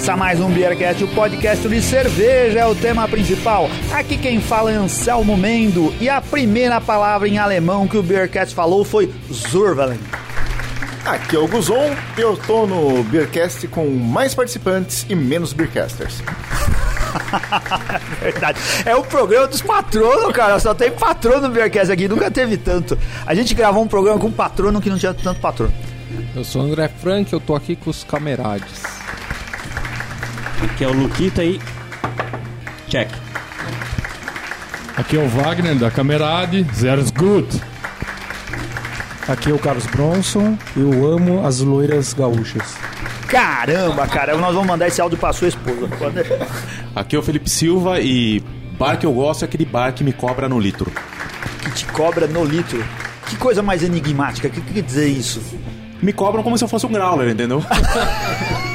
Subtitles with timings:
[0.00, 3.68] Começa mais um Beercast, o podcast de cerveja é o tema principal.
[3.92, 8.54] Aqui quem fala é Anselmo Mendo e a primeira palavra em alemão que o Beercast
[8.54, 10.00] falou foi Zurvalen.
[11.04, 16.22] Aqui é o Guzon, eu tô no Beercast com mais participantes e menos Beercasters.
[18.22, 18.58] Verdade.
[18.86, 20.58] É o programa dos patronos, cara.
[20.60, 22.98] Só tem patrono no Beercast aqui, nunca teve tanto.
[23.26, 25.74] A gente gravou um programa com um patrono que não tinha tanto patrono.
[26.34, 28.89] Eu sou o André Frank, eu tô aqui com os camerades.
[30.62, 31.60] Aqui é o Luquita e.
[32.88, 33.10] Check.
[34.96, 37.60] Aqui é o Wagner da Camerade, Zeros Good.
[39.26, 42.76] Aqui é o Carlos Bronson, eu amo as loiras gaúchas.
[43.28, 45.88] Caramba, cara, nós vamos mandar esse áudio pra sua esposa.
[46.94, 48.40] Aqui é o Felipe Silva e
[48.76, 50.90] bar que eu gosto é aquele bar que me cobra no litro.
[51.62, 52.84] Que te cobra no litro.
[53.28, 54.48] Que coisa mais enigmática.
[54.48, 55.40] O que, que quer dizer isso?
[56.02, 57.62] Me cobram como se eu fosse um growler, entendeu?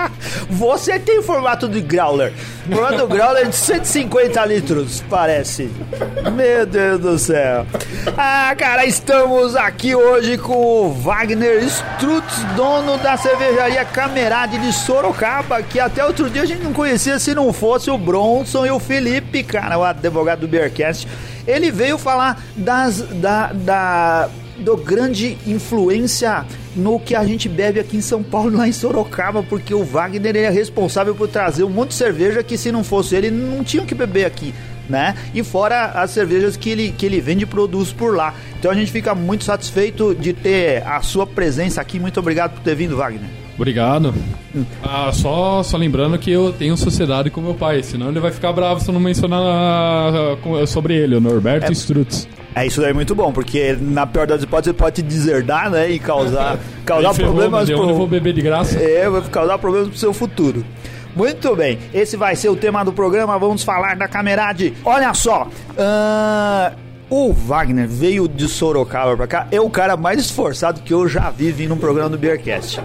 [0.50, 2.32] Você tem formato de growler.
[2.66, 5.70] O formato do growler é de 150 litros, parece.
[6.34, 7.66] Meu Deus do céu.
[8.16, 15.62] Ah, cara, estamos aqui hoje com o Wagner Strutz, dono da cervejaria Camerade de Sorocaba,
[15.62, 18.78] que até outro dia a gente não conhecia se não fosse o Bronson e o
[18.78, 21.06] Felipe, cara, o advogado do Beercast.
[21.46, 26.44] Ele veio falar das, da, da do grande influência
[26.76, 30.36] no que a gente bebe aqui em São Paulo, lá em Sorocaba, porque o Wagner
[30.36, 33.86] é responsável por trazer um monte de cerveja que se não fosse ele, não tinham
[33.86, 34.54] que beber aqui.
[34.88, 35.16] Né?
[35.34, 38.34] E fora as cervejas que ele, que ele vende e produz por lá.
[38.56, 41.98] Então a gente fica muito satisfeito de ter a sua presença aqui.
[41.98, 43.28] Muito obrigado por ter vindo, Wagner.
[43.56, 44.14] Obrigado.
[44.82, 48.52] Ah, só, só lembrando que eu tenho sociedade com meu pai, senão ele vai ficar
[48.52, 52.28] bravo se eu não mencionar ah, sobre ele, o Norberto Strutz.
[52.56, 55.70] É isso daí é muito bom, porque na pior das hipóteses ele pode te deserdar,
[55.70, 55.90] né?
[55.90, 58.78] E causar, causar ferrou, problemas pro- eu vou beber de graça.
[58.78, 60.64] É, vai causar problemas pro seu futuro.
[61.14, 63.38] Muito bem, esse vai ser o tema do programa.
[63.38, 64.72] Vamos falar da Camerade.
[64.84, 66.72] Olha só, ahn,
[67.10, 69.46] o Wagner veio de Sorocaba pra cá.
[69.52, 72.80] É o cara mais esforçado que eu já vi vir num programa do Beercast.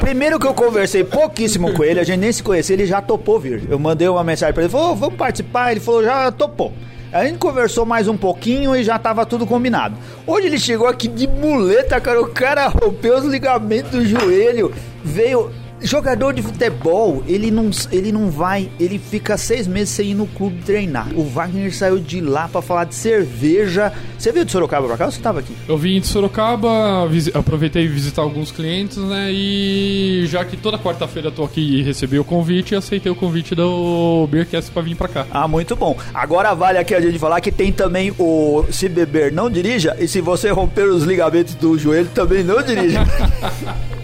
[0.00, 3.38] Primeiro que eu conversei pouquíssimo com ele, a gente nem se conhecia, ele já topou
[3.38, 3.64] vir.
[3.70, 5.70] Eu mandei uma mensagem pra ele, falou, "Ô, vamos participar.
[5.70, 6.72] Ele falou, já topou.
[7.14, 9.96] A gente conversou mais um pouquinho e já tava tudo combinado.
[10.26, 12.20] Hoje ele chegou aqui de muleta, cara.
[12.20, 14.74] O cara rompeu os ligamentos do joelho.
[15.04, 15.52] Veio.
[15.84, 20.26] Jogador de futebol, ele não, ele não vai, ele fica seis meses sem ir no
[20.26, 21.08] clube treinar.
[21.14, 23.92] O Wagner saiu de lá pra falar de cerveja.
[24.18, 25.54] Você veio de Sorocaba pra cá ou você tava aqui?
[25.68, 29.30] Eu vim de Sorocaba, aproveitei visitar alguns clientes, né?
[29.30, 33.54] E já que toda quarta-feira eu tô aqui e recebi o convite, aceitei o convite
[33.54, 35.26] do Beercast pra vir pra cá.
[35.30, 35.94] Ah, muito bom.
[36.14, 40.08] Agora vale aqui a gente falar que tem também o se beber não dirija e
[40.08, 43.00] se você romper os ligamentos do joelho também não dirija.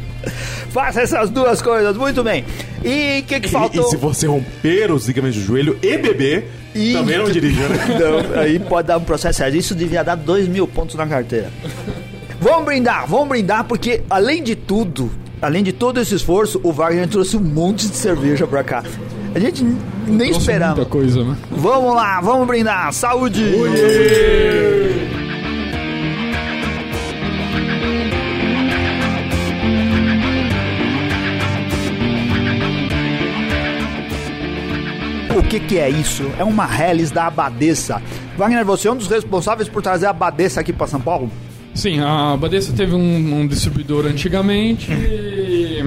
[0.71, 2.45] Faça essas duas coisas, muito bem.
[2.85, 3.85] E o que, que E, faltou?
[3.87, 7.99] e se você romper os ligamentos do joelho e beber, Ih, também não dirija, né?
[7.99, 9.59] Não, aí pode dar um processo sério.
[9.59, 11.51] Isso devia dar dois mil pontos na carteira.
[12.41, 15.11] Vamos brindar, vamos brindar, porque além de tudo,
[15.43, 18.83] além de todo esse esforço, o Wagner trouxe um monte de cerveja pra cá.
[19.35, 19.65] A gente
[20.07, 20.77] nem esperava.
[20.77, 21.37] muita coisa, né?
[21.51, 22.93] Vamos lá, vamos brindar.
[22.93, 23.45] Saúde!
[35.41, 36.31] O que, que é isso?
[36.39, 38.01] É uma Helles da Abadesa.
[38.37, 41.31] Wagner, você é um dos responsáveis por trazer a Abadesa aqui para São Paulo?
[41.75, 45.85] Sim, a Badeça teve um, um distribuidor antigamente, e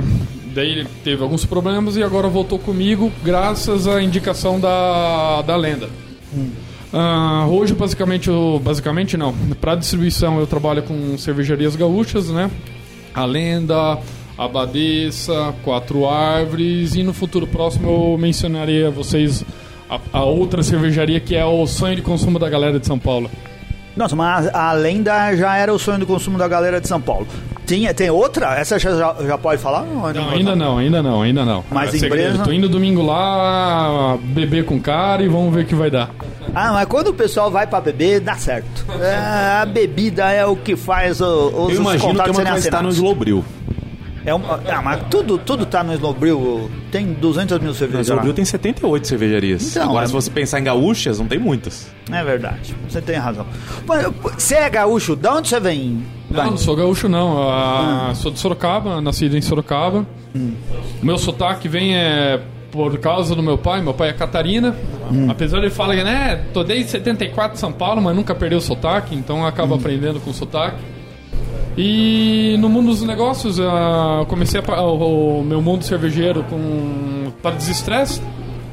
[0.56, 5.90] daí ele teve alguns problemas e agora voltou comigo graças à indicação da, da lenda.
[6.92, 9.34] Ah, hoje, basicamente, eu, basicamente não.
[9.60, 12.50] Para distribuição, eu trabalho com cervejarias gaúchas, né?
[13.14, 14.00] A Lenda,
[14.38, 19.44] a Badeça, Quatro Árvores e no futuro próximo eu mencionarei a vocês
[19.90, 23.30] a, a outra cervejaria que é o sonho de consumo da galera de São Paulo.
[23.96, 27.28] Nossa, mas a lenda já era o sonho do consumo da galera de São Paulo.
[27.66, 28.56] Tinha, tem outra?
[28.60, 28.92] Essa já,
[29.24, 29.84] já- pode falar?
[29.84, 31.64] Não, Não, ainda não, ainda não, ainda não.
[31.70, 32.10] Mas é em.
[32.10, 35.92] Breno- Tô indo domingo lá, beber com o cara e vamos ver o que vai
[35.92, 36.10] dar.
[36.56, 38.86] Ah, mas quando o pessoal vai pra beber, dá certo.
[39.00, 39.16] É,
[39.62, 42.90] a bebida é o que faz o, os Eu imagino que contatos uma no.
[42.90, 43.46] Slowbril.
[44.26, 46.72] É um, ah, mas tudo, tudo tá no Snowbril.
[46.92, 48.14] Tem 200 mil No cervejas lá.
[48.16, 49.70] Slowbril tem 78 cervejarias.
[49.76, 51.92] Então, Agora, é- se você pensar em gaúchas, não tem muitas.
[52.12, 53.46] É verdade, você tem razão.
[53.86, 56.06] Mas, Você é gaúcho, de onde você vem?
[56.32, 57.50] Não, não sou gaúcho não.
[57.50, 60.06] Ah, Sou de Sorocaba, nascido em Sorocaba.
[60.36, 60.54] Hum.
[61.02, 62.40] O meu sotaque vem é,
[62.72, 63.82] por causa do meu pai.
[63.82, 64.76] Meu pai é Catarina.
[65.12, 65.30] Hum.
[65.30, 68.58] Apesar de ele falar que, né, tô desde 74 em São Paulo, mas nunca perdeu
[68.58, 69.48] o sotaque, então eu Hum.
[69.48, 70.78] acabo aprendendo com o sotaque.
[71.78, 77.32] E no mundo dos negócios, ah, eu comecei a, o, o meu mundo cervejeiro com
[77.42, 78.22] para desestresse.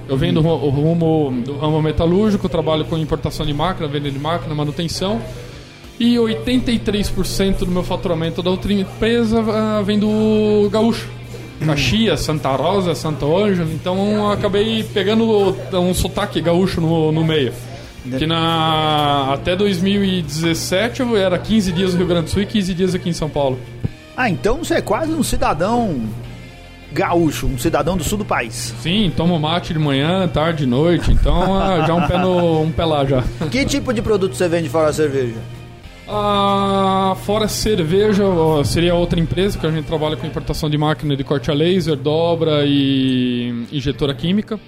[0.08, 4.54] Eu venho do, rumo do ramo metalúrgico, trabalho com importação de máquina, venda de máquina,
[4.54, 5.20] manutenção.
[5.98, 11.08] E 83% do meu faturamento da outra empresa ah, vem do gaúcho.
[11.64, 13.70] Caxias, Santa Rosa, Santo Ângelo.
[13.72, 17.52] Então acabei pegando um sotaque gaúcho no, no meio.
[18.18, 22.74] Que na, até 2017 eu era 15 dias no Rio Grande do Sul e 15
[22.74, 23.58] dias aqui em São Paulo.
[24.16, 26.02] Ah, então você é quase um cidadão
[26.92, 28.74] gaúcho, um cidadão do sul do país.
[28.80, 31.12] Sim, tomo mate de manhã, tarde, noite.
[31.12, 33.22] Então ah, já um pé, no, um pé lá já.
[33.50, 35.36] Que tipo de produto você vende fora a cerveja?
[36.08, 38.24] Ah, fora cerveja,
[38.64, 41.94] seria outra empresa que a gente trabalha com importação de máquina de corte a laser,
[41.94, 44.58] dobra e injetora química.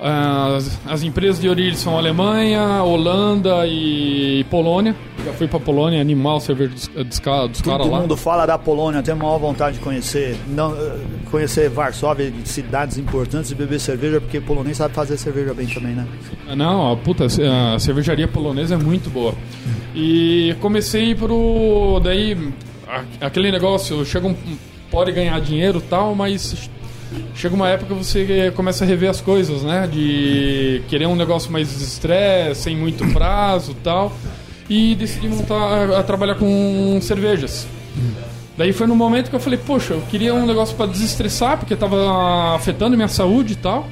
[0.00, 4.96] Ah, As, as empresas de origem são Alemanha, Holanda e Polônia.
[5.24, 8.00] Já fui pra Polônia, animal cerveja dos, dos, ca- dos caras Todo lá.
[8.00, 10.36] mundo fala da Polônia, eu tenho a maior vontade de conhecer.
[10.48, 10.96] Não, eh,
[11.30, 15.92] conhecer Varsóvia, de cidades importantes e beber cerveja, porque polonês sabe fazer cerveja bem também,
[15.94, 16.06] né?
[16.56, 19.34] Não, a puta, a cervejaria polonesa é muito boa.
[19.94, 22.00] E comecei pro.
[22.02, 22.36] Daí,
[23.20, 24.34] aquele negócio, chega um.
[24.90, 26.68] Pode ganhar dinheiro tal, mas
[27.34, 29.88] chega uma época que você começa a rever as coisas, né?
[29.90, 34.12] De querer um negócio mais estresse, sem muito prazo tal.
[34.68, 37.66] E decidi montar a, trabalhar com cervejas.
[38.56, 41.74] Daí foi no momento que eu falei, poxa, eu queria um negócio pra desestressar, porque
[41.74, 43.88] tava afetando minha saúde e tal.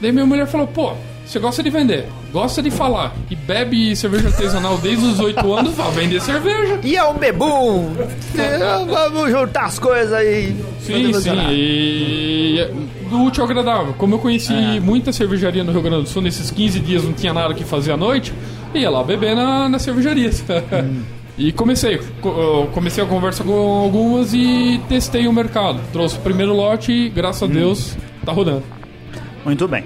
[0.00, 0.92] Daí minha mulher falou, pô,
[1.26, 5.74] você gosta de vender, gosta de falar e bebe cerveja artesanal desde os 8 anos,
[5.74, 6.78] vá vender cerveja.
[6.82, 7.92] E é um bebum!
[8.36, 10.54] Eh, Vamos juntar as coisas aí.
[10.80, 12.68] Sim, sim, e
[13.08, 13.94] do útil ao agradável.
[13.94, 17.32] Como eu conheci muita cervejaria no Rio Grande do Sul, nesses 15 dias não tinha
[17.32, 18.32] nada que fazer à noite,
[18.74, 20.30] ia lá beber na, na cervejaria.
[21.36, 22.00] E comecei,
[22.72, 25.80] comecei a conversa com algumas e testei o mercado.
[25.92, 28.62] Trouxe o primeiro lote e, graças a Deus, tá rodando.
[29.44, 29.82] Muito bem.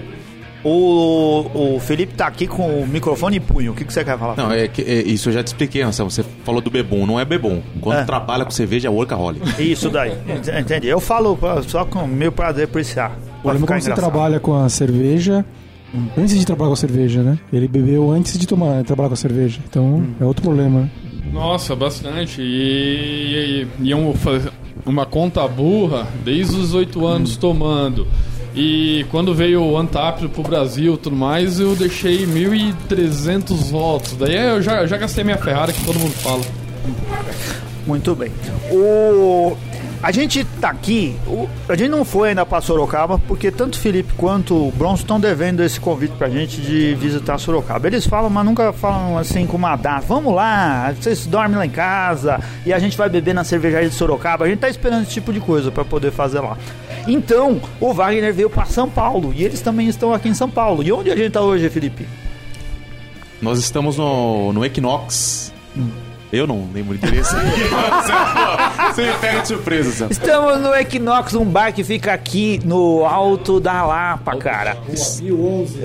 [0.69, 3.73] O, o Felipe tá aqui com o microfone e punho.
[3.73, 4.37] O que, que você quer falar?
[4.37, 6.11] Não, é, que- é, isso eu já te expliquei, Anselmo.
[6.11, 7.63] Você falou do bebum, não é bebum.
[7.81, 8.05] Quando É.
[8.05, 9.43] trabalha com cerveja é workaholic.
[9.63, 10.87] Isso daí, ent- entendi.
[10.89, 13.11] Eu falo só com meu prazer apreciar.
[13.11, 15.45] O Pra problema é ficar quando você trabalha com a cerveja.
[16.19, 17.39] Antes de trabalhar com a cerveja, né?
[17.51, 19.59] Ele bebeu antes de tomar, trabalhar com a cerveja.
[19.67, 20.91] Então é outro problema, né?
[21.33, 22.43] Nossa, bastante.
[22.43, 24.51] E, e, e fazer
[24.85, 28.07] uma conta burra desde os oito anos tomando.
[28.61, 34.17] E quando veio o Antap pro Brasil e tudo mais, eu deixei 1.300 votos.
[34.17, 36.41] Daí eu já, já gastei minha Ferrari, que todo mundo fala.
[37.87, 38.33] Muito bem.
[38.73, 39.57] O...
[40.03, 44.13] A gente tá aqui, o- a gente não foi ainda pra Sorocaba, porque tanto Felipe
[44.17, 47.87] quanto o Bronson estão devendo esse convite pra gente de visitar Sorocaba.
[47.89, 50.05] Eles falam, mas nunca falam assim com uma data.
[50.07, 53.95] Vamos lá, vocês dormem lá em casa e a gente vai beber na cervejaria de
[53.95, 54.45] Sorocaba.
[54.45, 56.57] A gente tá esperando esse tipo de coisa pra poder fazer lá.
[57.09, 60.83] Então, o Wagner veio pra São Paulo e eles também estão aqui em São Paulo.
[60.83, 62.07] E onde a gente tá hoje, Felipe?
[63.41, 65.53] Nós estamos no, no Equinox.
[66.31, 67.35] Eu não lembro o endereço.
[68.95, 70.07] Você me pega de surpresa, Zé.
[70.11, 74.77] Estamos no Equinox, um bar que fica aqui no alto da Lapa, cara.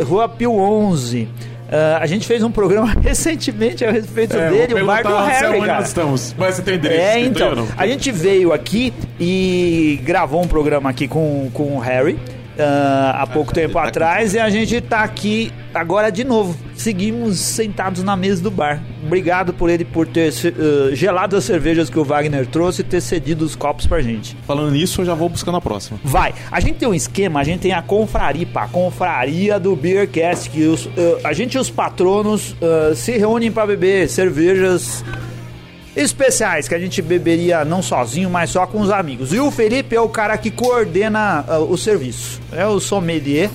[0.05, 1.29] Rua Pio 11.
[1.71, 5.67] Ah, a gente fez um programa recentemente a respeito É, dele, o Anselmo, Harry, onde
[5.67, 6.35] nós estamos.
[6.37, 7.01] Mas você tem endereço?
[7.01, 12.19] É, então, a gente veio aqui e gravou um programa aqui com, com o Harry
[12.59, 16.55] ah, há pouco tempo tá atrás e a gente tá aqui agora de novo.
[16.75, 18.83] Seguimos sentados na mesa do bar.
[19.05, 23.01] Obrigado por ele por ter ah, gelado as cervejas que o Wagner trouxe e ter
[23.01, 24.37] cedido os copos pra gente.
[24.45, 25.99] Falando nisso, eu já vou buscando a próxima.
[26.03, 26.33] Vai.
[26.51, 30.63] A gente tem um esquema, a gente tem a confraripa, a confraria do Beercast, que
[30.63, 35.03] os, eh, a gente e os patronos eh, se reúnem para beber cervejas
[35.95, 39.33] especiais que a gente beberia não sozinho, mas só com os amigos.
[39.33, 42.41] E o Felipe é o cara que coordena ah, o serviço.
[42.51, 43.49] É o sommelier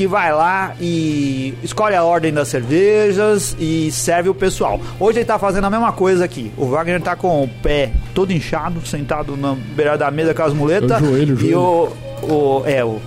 [0.00, 4.80] que vai lá e escolhe a ordem das cervejas e serve o pessoal.
[4.98, 6.50] Hoje ele tá fazendo a mesma coisa aqui.
[6.56, 10.54] O Wagner tá com o pé todo inchado, sentado na beira da mesa com as
[10.54, 10.90] muletas.
[10.90, 11.58] É o joelho, o E joelho.
[11.58, 11.92] o,
[12.32, 12.98] o é o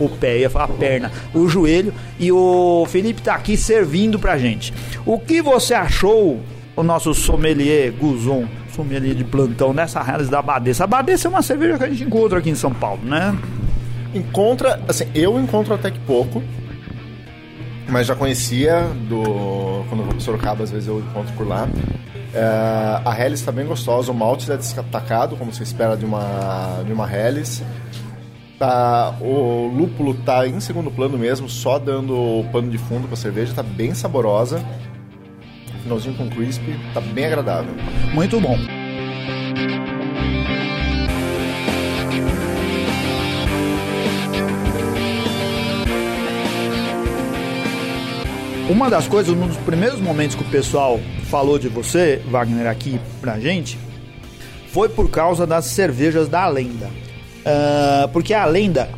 [0.00, 4.38] o pé, ia falar a perna, o joelho e o Felipe tá aqui servindo pra
[4.38, 4.72] gente.
[5.04, 6.40] O que você achou,
[6.74, 10.84] o nosso sommelier Guzon, sommelier de plantão, nessa realidade da Badessa?
[10.90, 13.36] A é uma cerveja que a gente encontra aqui em São Paulo, né?
[14.14, 16.42] Encontra, assim, eu encontro até que pouco,
[17.88, 19.84] mas já conhecia do.
[19.88, 21.68] Quando eu vou para Sorocaba, às vezes eu encontro por lá.
[22.34, 26.82] É, a Helles está bem gostosa, o malte é destacado, como se espera de uma,
[26.86, 27.62] de uma Helles.
[28.58, 33.14] Tá, o lúpulo tá em segundo plano mesmo, só dando o pano de fundo para
[33.14, 34.60] a cerveja, tá bem saborosa.
[35.82, 37.72] Finalzinho com crispy, tá bem agradável.
[38.12, 38.58] Muito bom.
[48.68, 53.00] Uma das coisas, um dos primeiros momentos que o pessoal falou de você, Wagner, aqui
[53.20, 53.78] pra gente,
[54.72, 56.90] foi por causa das cervejas da Lenda.
[57.44, 58.90] Ah, porque a Lenda,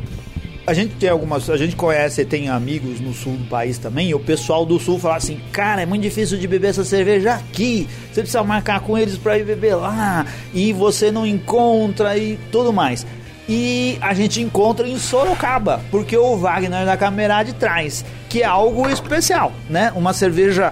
[0.67, 4.13] a gente tem algumas, a gente conhece, tem amigos no sul do país também, e
[4.13, 7.87] o pessoal do sul fala assim: "Cara, é muito difícil de beber essa cerveja aqui.
[8.11, 12.73] Você precisa marcar com eles pra ir beber lá, e você não encontra e tudo
[12.73, 13.05] mais".
[13.49, 18.87] E a gente encontra em Sorocaba, porque o Wagner da Camerade traz, que é algo
[18.89, 19.91] especial, né?
[19.93, 20.71] Uma cerveja,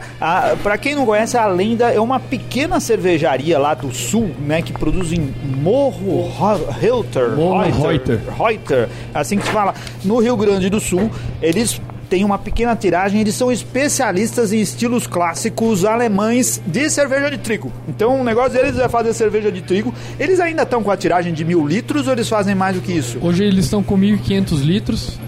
[0.64, 4.72] para quem não conhece, a Lenda é uma pequena cervejaria lá do sul, né, que
[4.72, 8.20] produz em Morro Ro- Reuter, Morro Reuter, Reuter.
[8.34, 9.74] Reuter, assim que se fala,
[10.06, 11.12] no Rio Grande do Sul.
[11.42, 17.38] Eles têm uma pequena tiragem, eles são especialistas em estilos clássicos alemães de cerveja de
[17.40, 17.72] trigo.
[17.90, 19.94] Então o negócio deles é fazer cerveja de trigo.
[20.18, 22.92] Eles ainda estão com a tiragem de mil litros ou eles fazem mais do que
[22.94, 23.18] isso?
[23.22, 25.20] Hoje eles estão com 1.500 litros.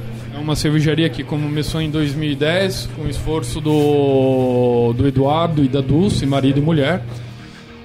[0.42, 5.82] É uma cervejaria que começou em 2010, com o esforço do, do Eduardo e da
[5.82, 7.04] Dulce, marido e mulher.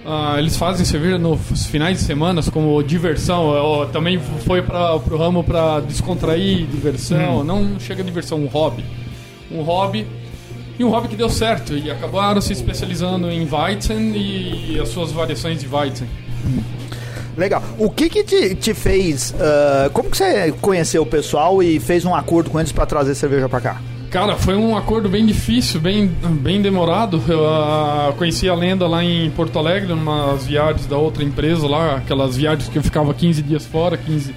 [0.06, 3.48] Ah, eles fazem cerveja nos finais de semana como diversão.
[3.48, 7.44] ó, também foi para o ramo para descontrair, diversão.
[7.44, 8.82] Não chega a diversão, um hobby.
[9.52, 10.06] Um hobby
[10.78, 11.74] e um hobby que deu certo.
[11.74, 16.08] E acabaram se especializando em Weizen e as suas variações de Weizen.
[17.36, 17.62] Legal.
[17.78, 19.34] O que que te, te fez...
[19.38, 23.14] ah, como que você conheceu o pessoal e fez um acordo com eles para trazer
[23.14, 23.80] cerveja para cá?
[24.10, 27.20] Cara, foi um acordo bem difícil, bem, bem demorado.
[27.28, 31.96] Eu ah, conheci a lenda lá em Porto Alegre, numas viagens da outra empresa lá,
[31.96, 34.34] aquelas viagens que eu ficava 15 dias fora, 15,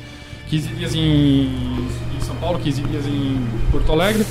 [0.49, 0.99] 15 dias em,
[1.43, 3.39] em São Paulo, 15 dias em
[3.71, 4.25] Porto Alegre.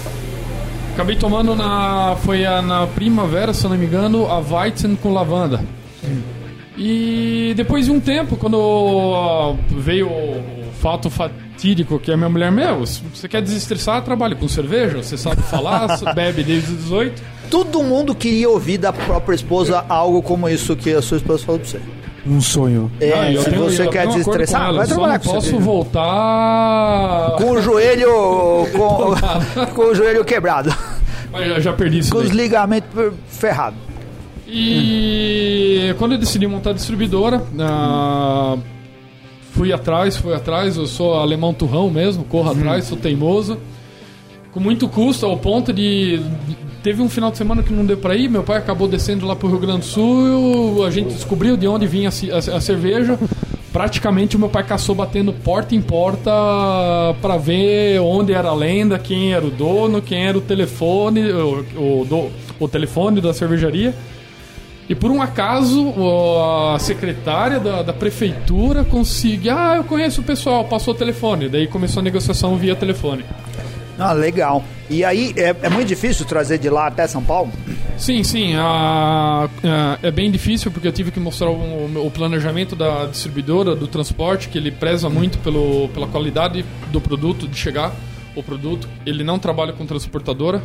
[0.93, 2.17] Acabei tomando na.
[2.25, 5.61] Foi a- na primavera, se eu não me engano, a Weizen com lavanda.
[6.81, 10.43] E depois de um tempo, quando ah, veio o
[10.81, 15.17] fato fatídico que a minha mulher, meu, se você quer desestressar, trabalha com cerveja, você
[15.19, 17.21] sabe falar, bebe desde os 18.
[17.51, 21.61] Todo mundo queria ouvir da própria esposa algo como isso que a sua esposa falou
[21.61, 21.81] pra você.
[22.27, 22.93] Um sonho.
[23.01, 25.65] É, Ah, se tenho- você quer desestressar, com ela, vai trabalhar não com posso cerveja.
[25.65, 27.31] voltar.
[27.39, 28.67] Com o joelho.
[28.73, 30.73] com, com o joelho quebrado.
[31.33, 32.13] Mas já, já perdi isso.
[32.13, 32.37] Com os daí.
[32.37, 33.79] ligamentos ferrados.
[34.51, 38.57] E quando eu decidi montar a distribuidora, ah,
[39.53, 40.77] fui atrás, fui atrás.
[40.77, 43.59] Eu sou alemão turrão mesmo, corro atrás, sou teimoso.
[44.53, 46.21] Com muito custo, ao ponto de.
[46.83, 49.37] Teve um final de semana que não deu pra ir, meu pai acabou descendo lá
[49.37, 52.61] pro Rio Grande do Sul, a gente descobriu de onde vinha a, ci- a- a
[52.61, 53.19] cerveja.
[53.73, 56.31] Praticamente o meu pai caçou batendo porta em porta
[57.21, 61.65] pra ver onde era a lenda, quem era o dono, quem era o telefone, o,
[61.77, 63.95] o, do- o telefone da cervejaria.
[64.89, 65.93] E por um acaso,
[66.75, 69.53] a secretária da, da prefeitura conseguiu.
[69.57, 71.49] Ah, eu conheço o pessoal, passou o telefone.
[71.49, 73.23] Daí começou a negociação via telefone.
[73.99, 74.65] Ah, legal.
[74.89, 77.53] E aí, é, é muito difícil trazer de lá até São Paulo?
[77.99, 78.55] Sim, sim.
[78.57, 83.75] a- a- é bem difícil porque eu tive que mostrar o, o planejamento da distribuidora,
[83.77, 87.93] do transporte, que ele preza muito pelo, pela qualidade do produto, de chegar
[88.35, 88.89] o produto.
[89.05, 90.63] Ele não trabalha com transportadora.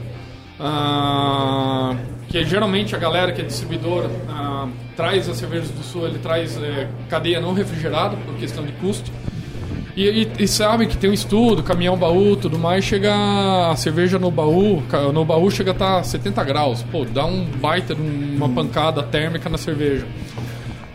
[0.59, 1.95] Ah,
[2.29, 6.57] que geralmente a galera que é distribuidora ah, traz as cervejas do sul, ele traz
[6.61, 9.11] eh, cadeia não refrigerada por questão de custo.
[9.95, 13.13] E, e, e sabe que tem um estudo, caminhão baú, tudo mais, chega
[13.69, 14.81] a cerveja no baú,
[15.13, 16.81] no baú chega a estar 70 graus.
[16.91, 20.07] Pô, dá um baita, uma pancada térmica na cerveja.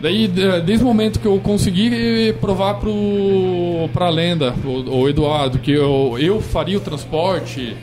[0.01, 2.91] Daí, de- desde o momento que eu consegui provar pro,
[3.93, 7.77] pra lenda, o, o Eduardo, que eu, eu faria o transporte,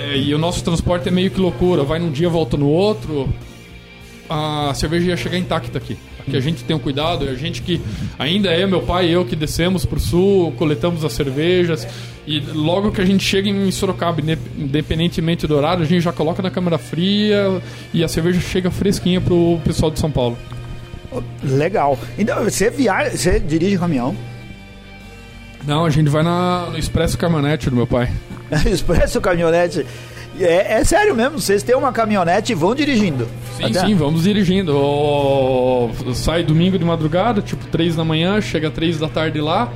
[0.00, 3.28] é, e o nosso transporte é meio que loucura, vai num dia, volta no outro,
[4.28, 5.96] a cerveja ia chegar intacta aqui.
[6.28, 7.80] Que a gente tem um cuidado, é a gente que
[8.18, 11.88] ainda é meu pai e eu que descemos pro sul, coletamos as cervejas
[12.26, 16.12] e logo que a gente chega em Sorocaba, inde- independentemente do horário, a gente já
[16.12, 17.60] coloca na câmara fria
[17.92, 20.36] e a cerveja chega fresquinha pro pessoal de São Paulo.
[21.42, 21.98] Legal.
[22.16, 24.14] Então, você viaja, você dirige caminhão.
[25.66, 28.10] Não, a gente vai na, no Expresso Caminhonete do meu pai.
[28.66, 29.86] Expresso caminhonete.
[30.38, 33.28] É, é sério mesmo, vocês têm uma caminhonete e vão dirigindo.
[33.56, 34.72] Sim, Até- sim, vamos dirigindo.
[36.14, 39.70] Sai domingo de madrugada, tipo 3 da manhã, chega 3 da tarde lá.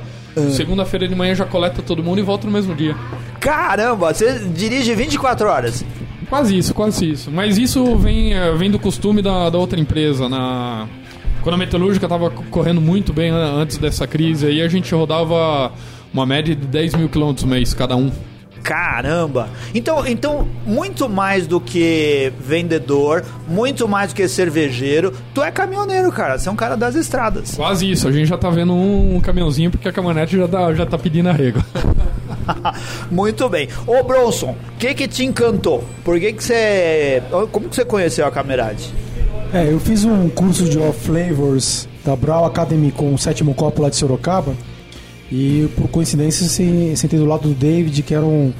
[0.51, 2.93] Segunda-feira de manhã já coleta todo mundo e volta no mesmo dia.
[3.39, 5.85] Caramba, você dirige 24 horas.
[6.29, 7.31] Quase isso, quase isso.
[7.31, 10.27] Mas isso vem, eh, vem do costume da, da outra empresa.
[10.27, 10.87] Na...
[11.45, 15.71] Quando a metalúrgica estava correndo muito bem an- antes dessa crise, aí a gente rodava
[16.11, 18.11] uma média de 10 mil quilômetros mês cada um.
[18.63, 19.47] Caramba!
[19.75, 26.11] Então, então, muito mais do que vendedor, muito mais do que cervejeiro, tu é caminhoneiro,
[26.11, 26.39] cara.
[26.39, 27.53] Você é um cara das estradas.
[27.53, 28.07] Quase isso.
[28.07, 30.97] A gente já tá vendo um, um caminhãozinho porque a caminhonete já tá, já tá
[30.97, 31.63] pedindo arrego.
[33.11, 33.69] Muito bem.
[33.85, 35.83] Ô Bronson, o que que te encantou?
[36.03, 37.21] Por que que você...
[37.51, 38.91] Como que você conheceu a Camerade?
[39.55, 43.81] É, eu fiz um curso de off flavors da Brau Academy com o sétimo copo
[43.81, 44.53] lá de Sorocaba.
[45.31, 48.51] E por coincidência se- sentei do lado do David, que era um,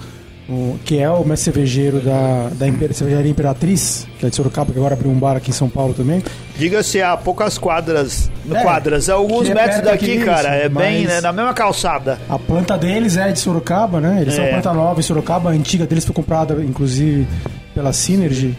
[0.50, 4.72] um- que é o mestre cervejeiro da, da Imper- cervejaria Imperatriz, que é de Sorocaba,
[4.72, 6.24] que agora abriu um bar aqui em São Paulo também.
[6.58, 11.20] Diga-se a poucas quadras, É, quadras, alguns é metros daqui, aqui, cara, é bem né,
[11.20, 12.18] na mesma calçada.
[12.30, 14.22] A planta deles é de Sorocaba, né?
[14.22, 14.48] Eles são É.
[14.48, 17.28] uma planta nova em Sorocaba, a antiga deles foi comprada, inclusive,
[17.75, 18.56] pela Synergy?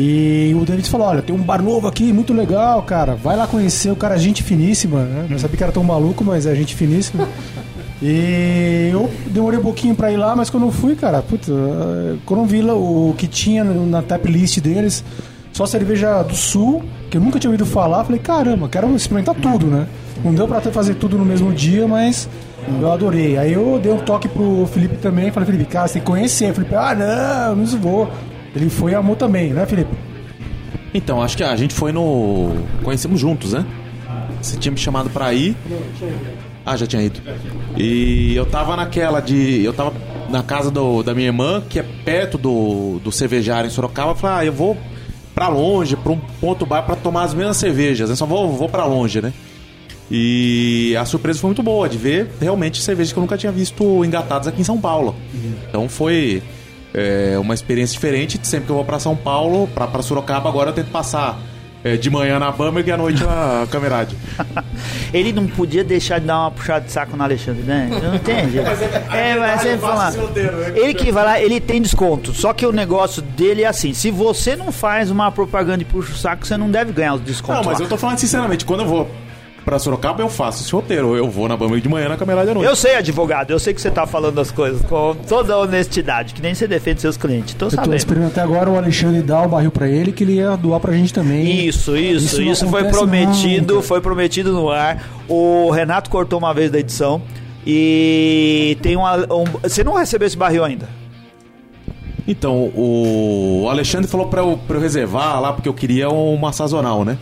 [0.00, 3.16] E o David falou, olha, tem um bar novo aqui, muito legal, cara.
[3.16, 5.26] Vai lá conhecer, o cara é gente finíssima, né?
[5.28, 7.28] Não sabia que era tão maluco, mas é gente finíssima.
[8.00, 11.50] E eu demorei um pouquinho pra ir lá, mas quando eu fui, cara, puta,
[12.24, 15.02] quando eu vi o que tinha na tap list deles,
[15.52, 19.66] só cerveja do sul, que eu nunca tinha ouvido falar, falei, caramba, quero experimentar tudo,
[19.66, 19.88] né?
[20.24, 22.28] Não deu pra fazer tudo no mesmo dia, mas
[22.80, 23.36] eu adorei.
[23.36, 26.54] Aí eu dei um toque pro Felipe também, falei, Felipe, cara, você tem que conhecer.
[26.54, 28.08] Felipe, ah, não, não vou.
[28.54, 29.90] Ele foi e amou também, né, Felipe?
[30.94, 32.56] Então, acho que a gente foi no.
[32.82, 33.64] Conhecemos juntos, né?
[34.40, 35.54] Você tinha me chamado pra ir.
[36.64, 37.20] Ah, já tinha ido.
[37.76, 39.62] E eu tava naquela de.
[39.64, 39.92] Eu tava
[40.30, 44.12] na casa do- da minha irmã, que é perto do, do cervejário em Sorocaba.
[44.12, 44.76] Eu falei, ah, eu vou
[45.34, 48.10] pra longe, pra um ponto bar pra tomar as mesmas cervejas.
[48.10, 49.32] Eu só vou, vou pra longe, né?
[50.10, 54.02] E a surpresa foi muito boa de ver realmente cervejas que eu nunca tinha visto
[54.04, 55.14] engatadas aqui em São Paulo.
[55.68, 56.42] Então foi
[56.94, 58.38] é, uma experiência diferente.
[58.42, 61.38] Sempre que eu vou pra São Paulo, pra, pra Sorocaba, agora eu tento passar
[61.84, 64.16] é, de manhã na Bamberg e à noite na Camerade.
[65.12, 67.88] Ele não podia deixar de dar uma puxada de saco no Alexandre, né?
[68.02, 68.58] Não entende?
[69.10, 70.12] É, mas você fala.
[70.74, 72.32] Ele que vai lá, ele tem desconto.
[72.34, 76.12] Só que o negócio dele é assim: se você não faz uma propaganda e puxa
[76.12, 77.62] o saco, você não deve ganhar os descontos.
[77.62, 77.84] Não, mas lá.
[77.86, 79.10] eu tô falando sinceramente, quando eu vou
[79.64, 81.14] pra Sorocaba, eu faço esse roteiro.
[81.16, 82.66] Eu vou na Bamberg de manhã na Camerade à noite.
[82.68, 86.34] Eu sei, advogado, eu sei que você tá falando as coisas com toda a honestidade,
[86.34, 87.54] que nem você defende seus clientes.
[87.54, 87.96] Tô Eu tô sabendo.
[87.96, 90.92] esperando até agora o Alexandre dar o barril pra ele, que ele ia doar pra
[90.92, 91.66] gente também.
[91.66, 93.86] Isso, isso, isso, não foi prometido, nunca.
[93.86, 95.02] foi prometido no ar.
[95.28, 97.20] O Renato cortou uma vez da edição
[97.66, 100.88] e tem uma, um, você não recebeu esse barril ainda?
[102.26, 107.04] Então, o Alexandre falou pra eu, pra eu reservar lá, porque eu queria uma sazonal,
[107.04, 107.16] né?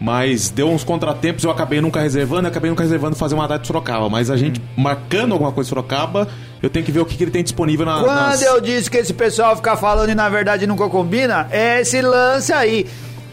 [0.00, 3.60] Mas deu uns contratempos, eu acabei nunca reservando, eu acabei nunca reservando fazer uma data
[3.60, 4.08] de Sorocaba.
[4.08, 6.26] Mas a gente marcando alguma coisa em Sorocaba,
[6.62, 8.00] eu tenho que ver o que, que ele tem disponível na.
[8.00, 11.80] Quando nas- eu disse que esse pessoal fica falando e na verdade nunca combina, é
[11.82, 12.86] esse lance aí.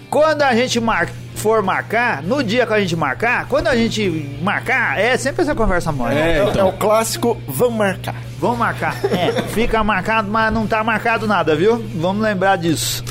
[0.09, 4.37] Quando a gente mar- for marcar, no dia que a gente marcar, quando a gente
[4.41, 6.15] marcar, é sempre essa conversa mole.
[6.15, 6.73] É, É o então.
[6.79, 8.15] clássico, vamos marcar.
[8.39, 8.95] Vamos marcar.
[9.05, 11.81] É, fica marcado, mas não tá marcado nada, viu?
[11.95, 13.03] Vamos lembrar disso.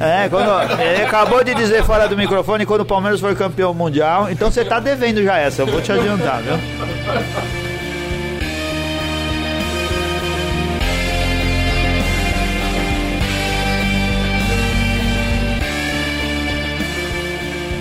[0.00, 4.28] É, quando, ele acabou de dizer fora do microfone quando o Palmeiras foi campeão mundial,
[4.30, 6.58] então você tá devendo já essa, eu vou te adiantar, viu?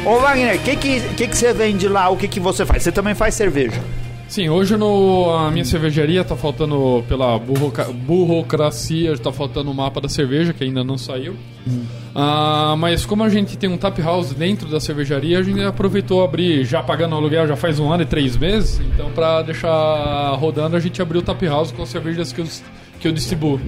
[0.05, 2.09] Ô Wagner, o que, que, que, que você vende lá?
[2.09, 2.83] O que, que você faz?
[2.83, 3.81] Você também faz cerveja?
[4.27, 10.01] Sim, hoje no, a minha cervejaria tá faltando, pela burroca- burocracia, tá faltando o mapa
[10.01, 11.35] da cerveja, que ainda não saiu.
[12.15, 16.23] Ah, mas como a gente tem um tap house dentro da cervejaria, a gente aproveitou
[16.23, 18.79] abrir, já pagando aluguel já faz um ano e três meses.
[18.79, 22.47] Então, pra deixar rodando, a gente abriu o tap house com as cervejas que eu,
[22.99, 23.59] que eu distribuo.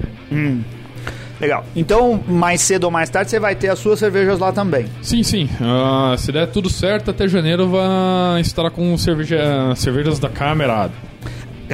[1.39, 1.65] Legal.
[1.75, 4.85] Então, mais cedo ou mais tarde, você vai ter as suas cervejas lá também.
[5.01, 5.49] Sim, sim.
[5.59, 10.91] Ah, se der tudo certo, até janeiro vai estar com cerveja, cervejas da Camerad.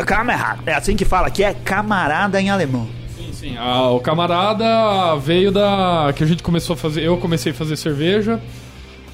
[0.05, 0.59] Camarada.
[0.65, 2.87] É assim que fala, que é camarada em alemão.
[3.41, 3.55] Sim, sim.
[3.57, 6.13] Ah, o camarada veio da.
[6.15, 7.03] que a gente começou a fazer.
[7.03, 8.39] Eu comecei a fazer cerveja.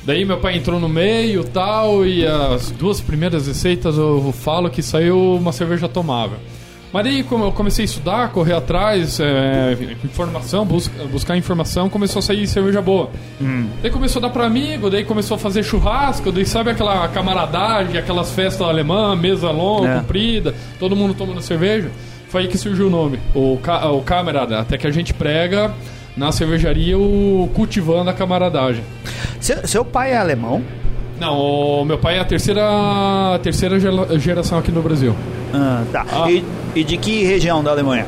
[0.03, 4.81] Daí meu pai entrou no meio tal, e as duas primeiras receitas eu falo que
[4.81, 6.37] saiu uma cerveja tomável.
[6.93, 12.19] Mas daí, como eu comecei a estudar, correr atrás, é, informação, busca- buscar informação, começou
[12.19, 13.09] a sair cerveja boa.
[13.81, 17.97] Daí começou a dar pra amigo, daí começou a fazer churrasco, daí sabe aquela camaradagem,
[17.97, 19.99] aquelas festas alemã, mesa longa, É.
[19.99, 21.91] comprida, todo mundo tomando cerveja.
[22.37, 24.59] Foi aí que surgiu o nome, o, ca o camarada.
[24.59, 25.71] Até que a gente prega
[26.15, 28.83] na cervejaria o cultivando a camaradagem.
[29.39, 30.61] Seu, seu pai é alemão?
[31.19, 31.35] Não,
[31.81, 32.61] o meu pai é a terceira,
[33.33, 35.15] a terceira gera- geração aqui no Brasil.
[35.51, 36.05] Ah, tá.
[36.11, 36.29] Ah.
[36.31, 36.43] E,
[36.75, 38.05] e de que região da Alemanha?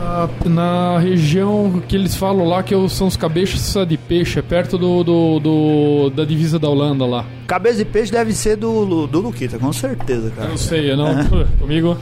[0.00, 4.78] Ah, Na região que eles falam lá que são os cabeças de peixe, é perto
[4.78, 7.26] do, do, do- da divisa da Holanda lá.
[7.46, 10.48] Cabeça de peixe deve ser do, do Luquita, com certeza, Eu cara.
[10.48, 11.24] não sei, eu não.
[11.60, 11.98] Comigo?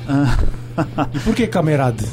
[1.15, 2.05] E por que Camerada?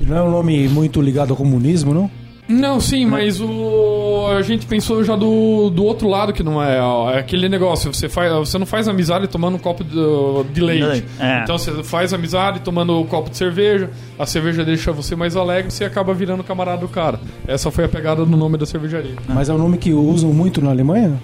[0.00, 2.10] Não é um nome muito ligado ao comunismo, não?
[2.48, 6.80] Não, sim, mas o a gente pensou já do, do outro lado que não é,
[6.80, 10.60] ó, é aquele negócio, você faz, você não faz amizade tomando um copo de, de
[10.60, 11.04] leite.
[11.18, 11.42] É.
[11.42, 15.70] Então você faz amizade tomando um copo de cerveja, a cerveja deixa você mais alegre,
[15.70, 17.20] você acaba virando camarada do cara.
[17.46, 19.14] Essa foi a pegada do nome da cervejaria.
[19.28, 21.20] Mas é um nome que usam muito na Alemanha?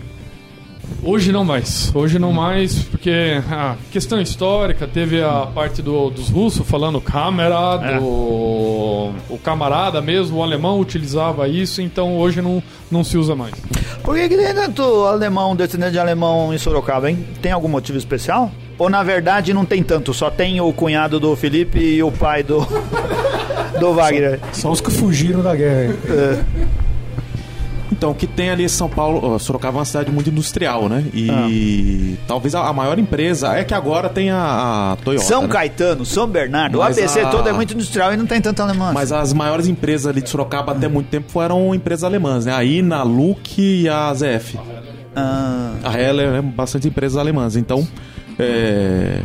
[1.03, 1.91] Hoje não mais.
[1.95, 7.87] Hoje não mais, porque a questão histórica teve a parte do- dos russos falando camarada,
[7.93, 7.99] É.
[8.01, 13.55] o, o camarada mesmo, o alemão utilizava isso, então hoje não, não se usa mais.
[14.03, 17.25] Por que, que tem tanto alemão, descendente de alemão em Sorocaba, hein?
[17.43, 18.51] Tem algum motivo especial?
[18.79, 22.43] Ou na verdade não tem tanto, só tem o cunhado do Felipe e o pai
[22.43, 22.67] do,
[23.81, 24.39] do Wagner?
[24.53, 25.85] Só os que fugiram da guerra.
[25.85, 26.45] hein?
[27.93, 31.05] Então, o que tem ali em São Paulo, Sorocaba é uma cidade muito industrial, né?
[31.15, 35.25] E talvez a, maior empresa é que agora tem a, a Toyota.
[35.25, 35.49] São né?
[35.49, 38.61] Caetano, São Bernardo, Mas o ABC a- todo é muito industrial e não tem tanto
[38.61, 38.93] alemão.
[38.93, 42.53] Mas as maiores empresas ali de Sorocaba até muito tempo foram empresas alemãs, né?
[42.53, 44.59] A INA, a Luke e a ZF.
[45.15, 47.57] Ah, A Heller é bastante empresas alemãs.
[47.57, 47.87] Então,
[48.39, 49.21] é,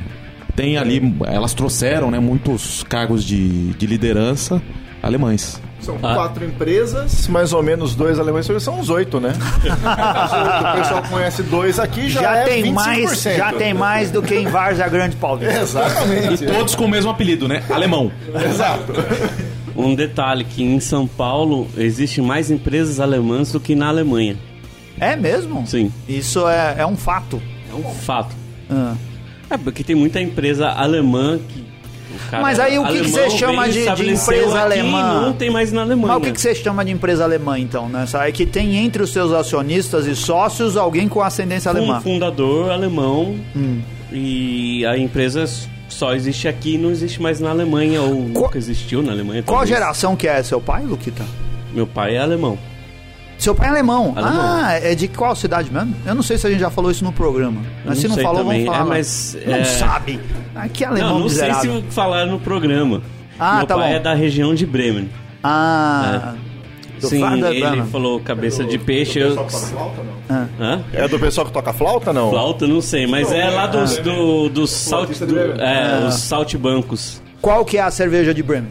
[0.56, 4.62] tem ali, elas trouxeram né, muitos cargos de, de liderança
[5.02, 5.60] alemães.
[5.81, 9.33] São quatro empresas, mais ou menos dois alemães, são uns oito, né?
[9.33, 12.73] o pessoal conhece dois aqui, já, já, é tem 25%.
[12.73, 15.59] mais, já tem mais do que em Várzea Grande Paulista.
[15.59, 16.45] Exatamente.
[16.45, 17.63] Todos com o mesmo apelido, né?
[17.69, 18.11] Alemão.
[18.45, 18.93] Exato.
[19.75, 24.37] Um detalhe que em São Paulo existem mais empresas alemãs do que na Alemanha.
[24.99, 25.65] É mesmo?
[25.65, 27.41] Sim, Isso é, é um fato.
[27.69, 28.35] é um fato.
[28.69, 28.95] Ah.
[29.49, 31.70] É porque tem muita empresa alemã que
[32.41, 35.21] Mas aí o que que você chama de- de empresa alemã?
[35.21, 36.08] Não tem mais na Alemanha.
[36.13, 38.06] Mas o que, que você chama de empresa alemã, então, né?
[38.26, 42.02] É que tem entre os seus acionistas e sócios alguém com ascendência um alemã.
[42.02, 43.36] fundador alemão
[44.12, 45.45] e a empresa
[45.88, 49.43] só existe aqui e não existe mais na Alemanha ou Qual- nunca existiu na Alemanha.
[49.43, 49.78] Qual talvez.
[49.78, 50.41] geração que é?
[50.43, 51.24] Seu pai, Luquita?
[51.74, 52.58] Meu pai é alemão.
[53.41, 54.13] Seu pai é alemão.
[54.15, 54.39] Alemão.
[54.39, 55.95] Ah, é de qual cidade mesmo?
[56.06, 57.60] Eu não sei se a gente já falou isso no programa.
[57.84, 58.65] Mas não se não sei falou, também.
[58.65, 58.86] vamos falar.
[58.86, 60.19] É, mas, Não é- sabe.
[60.54, 61.75] Ah, que alemão não, não sei miserável.
[61.82, 63.01] se falaram no programa.
[63.39, 63.95] Ah, Meu tá pai bom.
[63.95, 65.10] é da região de Bremen.
[65.43, 66.36] Ah,
[66.99, 67.86] do Sim, ele Bremen.
[67.88, 69.17] falou cabeça de peixe.
[69.17, 69.36] Eu...
[70.60, 70.84] Hã?
[70.93, 72.30] É do pessoal que toca flauta, não?
[72.30, 77.19] Flauta, não sei, mas é lá dos, do, dos salt, do, é, os saltbancos.
[77.41, 78.69] Qual que é a cerveja de Bremen?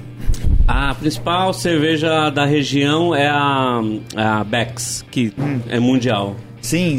[0.73, 3.81] A principal cerveja da região é a,
[4.15, 5.33] a Beck's, que
[5.69, 6.37] é mundial.
[6.63, 6.99] Sim,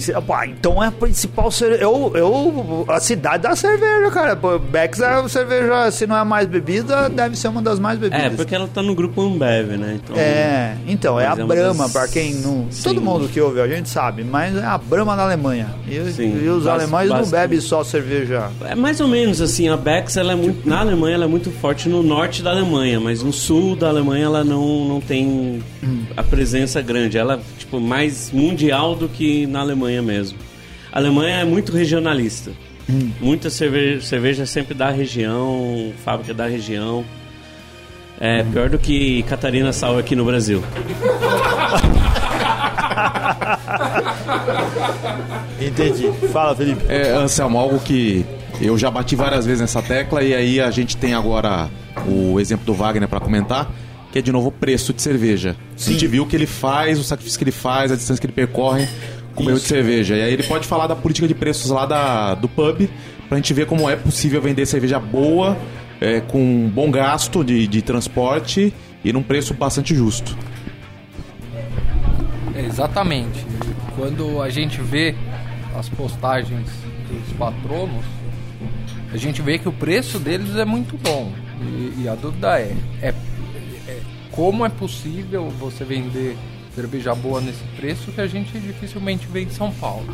[0.50, 1.84] então é a principal cerveja.
[1.84, 4.36] Eu, eu, a cidade da cerveja, cara.
[4.36, 8.00] Beck's é a cerveja, se não é a mais bebida, deve ser uma das mais
[8.00, 8.26] bebidas.
[8.26, 10.00] É, porque ela tá no grupo Ambev, né?
[10.04, 12.68] Então, É, então, é a é Brahma, das- pra quem não.
[12.72, 12.84] Sim.
[12.84, 15.68] Todo mundo que ouve a gente sabe, mas é a Brahma da Alemanha.
[15.88, 18.50] E, Sim, e os bas- alemães não bebem só cerveja.
[18.66, 21.52] É mais ou menos assim, a Beck's ela é muito, na Alemanha ela é muito
[21.52, 25.62] forte no norte da Alemanha, mas no sul da Alemanha ela não, não tem
[26.18, 27.18] a presença grande.
[27.18, 30.38] Ela é tipo mais mundial do que na Alemanha mesmo.
[30.92, 32.52] A Alemanha é muito regionalista.
[33.20, 37.06] Muita cerveja, cerveja sempre da região, fábrica da região.
[38.20, 40.64] É pior do que Catarina Sauer aqui no Brasil.
[45.60, 46.12] Entendi.
[46.32, 46.84] Fala, Felipe.
[46.88, 48.26] É, Anselmo, algo que
[48.60, 51.70] eu já bati várias vezes nessa tecla e aí a gente tem agora
[52.08, 53.72] o exemplo do Wagner para comentar,
[54.12, 55.56] que é de novo o preço de cerveja.
[55.76, 58.28] A gente viu o que ele faz, o sacrifício que ele faz, a distância que
[58.28, 58.88] ele percorre
[59.36, 60.16] com o meio de cerveja.
[60.16, 62.90] E aí ele pode falar da política de preços lá da, do pub,
[63.28, 65.58] pra gente ver como é possível vender cerveja boa,
[66.00, 70.38] é, com bom gasto de, de transporte e num preço bastante justo.
[72.56, 73.46] Exatamente.
[73.96, 75.16] Quando a gente vê
[75.76, 76.70] as postagens
[77.10, 78.06] dos patronos,
[79.14, 81.32] a gente vê que o preço deles é muito bom.
[81.62, 83.14] E, e a dúvida é, é,
[83.88, 84.00] é
[84.32, 86.38] como é possível você vender
[86.76, 90.06] cerveja boa nesse preço que a gente dificilmente vê em São Paulo.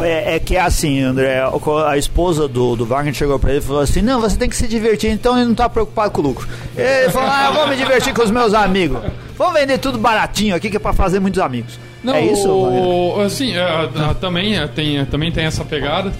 [0.00, 1.40] É, é que é assim, André.
[1.86, 4.56] A esposa do, do Wagner chegou pra ele e falou assim: Não, você tem que
[4.56, 6.48] se divertir, então ele não tá preocupado com o lucro.
[6.76, 9.00] Ele falou: Ah, eu vou me divertir com os meus amigos.
[9.36, 11.78] Vamos vender tudo baratinho aqui que é pra fazer muitos amigos.
[12.02, 16.10] Não, é isso, o, assim, é, a- também, é, tem, também tem essa pegada,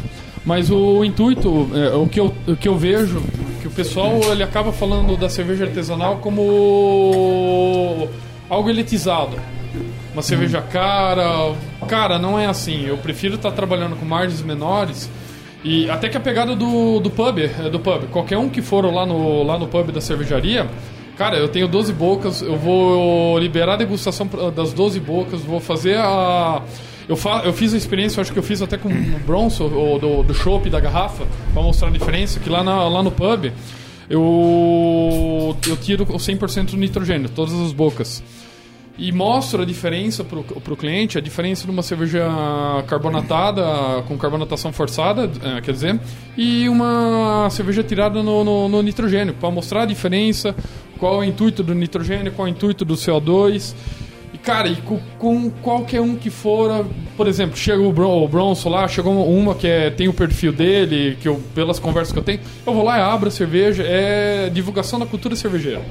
[0.45, 3.23] mas o intuito, é, o, que eu, o que eu vejo,
[3.63, 8.09] que o pessoal ele acaba falando da cerveja artesanal como
[8.49, 9.37] algo elitizado.
[10.13, 11.55] Uma cerveja cara.
[11.89, 12.87] Cara, não é assim.
[12.87, 15.09] Eu prefiro estar trabalhando com margens menores.
[15.63, 18.05] E até que a pegada do, do pub, é do pub.
[18.11, 20.67] Qualquer um que for lá no, lá no pub da cervejaria,
[21.17, 25.99] cara, eu tenho 12 bocas, eu vou liberar a degustação das 12 bocas, vou fazer
[25.99, 26.63] a.
[27.07, 29.99] Eu, fa, eu fiz a experiência, acho que eu fiz até com o Bronson, ou
[29.99, 33.53] do, do chopp da garrafa, pra mostrar a diferença, que lá, na, lá no pub
[34.09, 38.23] eu, eu tiro o 100% do nitrogênio, todas as bocas.
[39.01, 42.29] E mostro a diferença pro, pro cliente, a diferença de uma cerveja
[42.87, 45.99] carbonatada, com carbonatação forçada, eh, quer dizer,
[46.37, 50.55] e uma cerveja tirada no, no, no nitrogênio, para mostrar a diferença,
[50.99, 53.75] qual é o intuito do nitrogênio, qual é o intuito do CO2.
[54.43, 58.71] Cara, e com, com qualquer um que for, por exemplo, chega o, Bron, o Bronson
[58.71, 62.23] lá, chegou uma que é, tem o perfil dele, que eu, pelas conversas que eu
[62.23, 65.83] tenho, eu vou lá e abro a cerveja, é divulgação da cultura cervejeira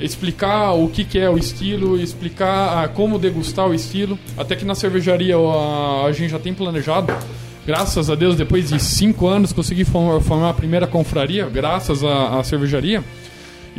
[0.00, 4.18] explicar o que, que é o estilo, explicar ah, como degustar o estilo.
[4.36, 7.12] Até que na cervejaria a, a gente já tem planejado.
[7.66, 13.04] Graças a Deus, depois de cinco anos, consegui formar, a primeira confraria, graças à cervejaria.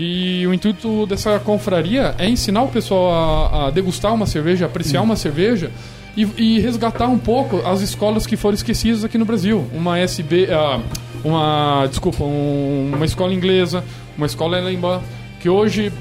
[0.02, 3.12] E o intuito dessa confraria é ensinar o pessoal
[3.54, 5.72] a, a degustar uma cerveja, apreciar uma cerveja
[6.16, 9.68] e, e resgatar um pouco as escolas que foram esquecidas aqui no Brasil.
[9.74, 10.80] Uma SB, ah,
[11.22, 13.84] uma, desculpa, um- uma escola inglesa,
[14.18, 15.02] uma escola alemã,
[15.42, 15.92] que hoje,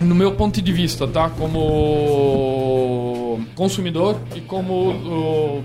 [0.00, 4.74] no meu ponto de vista, tá, como consumidor e como
[5.04, 5.62] oh,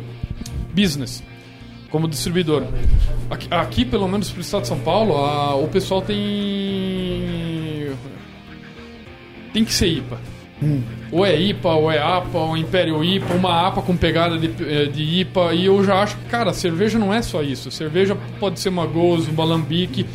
[0.74, 1.22] business,
[1.92, 2.64] como distribuidor.
[3.30, 6.18] Aqui, aqui, pelo menos pro estado de São Paulo, a- o pessoal tem
[9.54, 10.20] tem que ser IPA.
[11.12, 14.86] Ou é IPA, ou é APA, ou Império IPA, uma APA com pegada de, eh,
[14.86, 15.54] de IPA.
[15.54, 17.70] E eu já acho que, cara, cerveja não é só isso.
[17.70, 20.06] Cerveja pode ser uma gozo, uma lambique.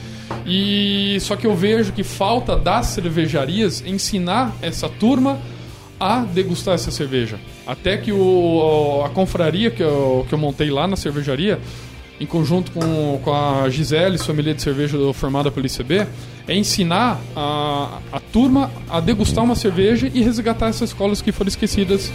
[0.47, 5.38] E só que eu vejo que falta das cervejarias ensinar essa turma
[6.01, 7.38] a degustar essa cerveja.
[7.64, 11.61] Até que o, a confraria que eu, que eu montei lá na cervejaria,
[12.23, 16.07] em conjunto com, com a Gisele, sommelier de cerveja formada pelo ICB,
[16.47, 21.49] é ensinar a, a turma a degustar uma cerveja e resgatar essas escolas que foram
[21.49, 22.13] esquecidas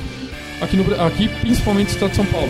[0.62, 2.50] aqui, no, aqui principalmente no estado de São Paulo.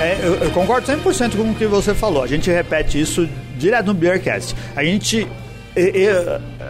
[0.00, 2.24] É, eu, eu concordo 100% com o que você falou.
[2.24, 4.56] A gente repete isso direto no Beercast.
[4.74, 5.28] A gente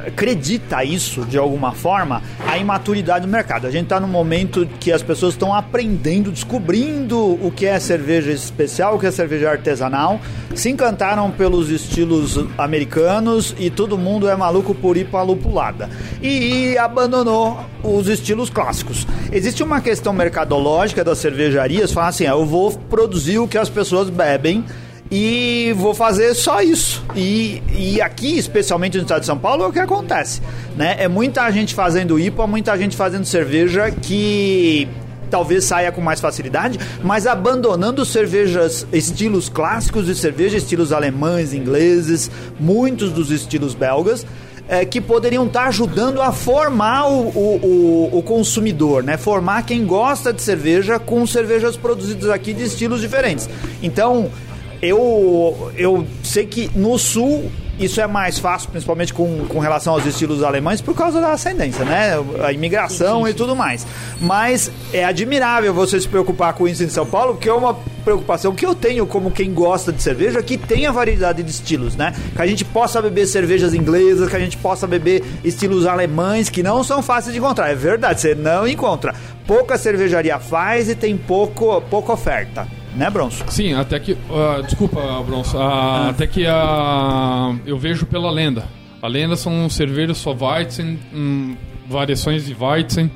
[0.07, 3.67] acredita isso de alguma forma a imaturidade do mercado.
[3.67, 8.31] A gente está num momento que as pessoas estão aprendendo, descobrindo o que é cerveja
[8.31, 10.21] especial, o que é cerveja artesanal,
[10.55, 15.91] se encantaram pelos estilos americanos e todo mundo é maluco por ir para lupulada.
[16.23, 19.07] E abandonou os estilos clássicos.
[19.33, 23.69] Existe uma questão mercadológica das cervejarias, falar assim, ah, eu vou produzir o que as
[23.69, 24.65] pessoas bebem
[25.11, 27.05] e vou fazer só isso.
[27.15, 30.41] E, e aqui, especialmente no estado de São Paulo, é o que acontece.
[30.77, 30.97] Né?
[30.99, 34.89] É muita gente fazendo IPA, muita gente fazendo cerveja que
[35.31, 42.31] talvez saia com mais facilidade, mas abandonando cervejas, estilos clássicos de cerveja, estilos alemães, ingleses,
[42.59, 44.25] muitos dos estilos belgas.
[44.67, 49.19] é, que poderiam estar ajudando a formar o, o, o- o consumidor, né?
[49.19, 53.47] Formar quem gosta de cerveja com cervejas produzidas aqui de estilos diferentes.
[53.83, 54.31] Então,
[54.83, 60.07] eu, eu sei que no sul isso é mais fácil, principalmente com, com relação aos
[60.07, 62.13] estilos alemães, por causa da ascendência, né?
[62.45, 63.85] A imigração e tudo mais.
[64.21, 68.55] Mas é admirável você se preocupar com isso em São Paulo, porque é uma preocupação
[68.55, 72.15] que eu tenho como quem gosta de cerveja, que tenha variedade de estilos, né?
[72.35, 76.63] Que a gente possa beber cervejas inglesas, que a gente possa beber estilos alemães, que
[76.63, 77.71] não são fáceis de encontrar.
[77.71, 79.15] É verdade, você não encontra.
[79.47, 82.69] Pouca cervejaria faz e tem pouco, pouca oferta.
[82.95, 83.45] Né, Bronson?
[83.49, 84.17] Sim, até que.
[84.31, 85.59] ah, desculpa, Bronson.
[85.61, 87.55] ah, Até que a.
[87.67, 88.65] eu vejo pela lenda.
[89.03, 91.57] A lenda são cervejas só Weizen, hum,
[91.89, 93.11] variações de Weizen.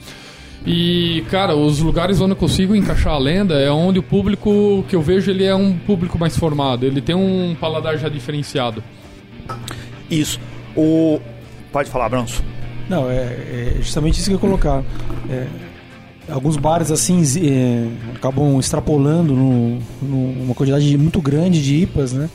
[0.67, 4.97] E, cara, os lugares onde eu consigo encaixar a lenda é onde o público que
[4.97, 6.85] eu vejo ele é um público mais formado.
[6.85, 8.83] Ele tem um paladar já diferenciado.
[10.11, 10.41] Isso.
[10.77, 11.21] O.
[11.73, 12.43] Pode falar, Bronson.
[12.89, 14.83] Não, é, é justamente isso que eu ia colocar.
[15.31, 15.47] É,
[16.31, 22.29] alguns bares assim é, acabam extrapolando no, no- uma quantidade muito grande de IPAs, né?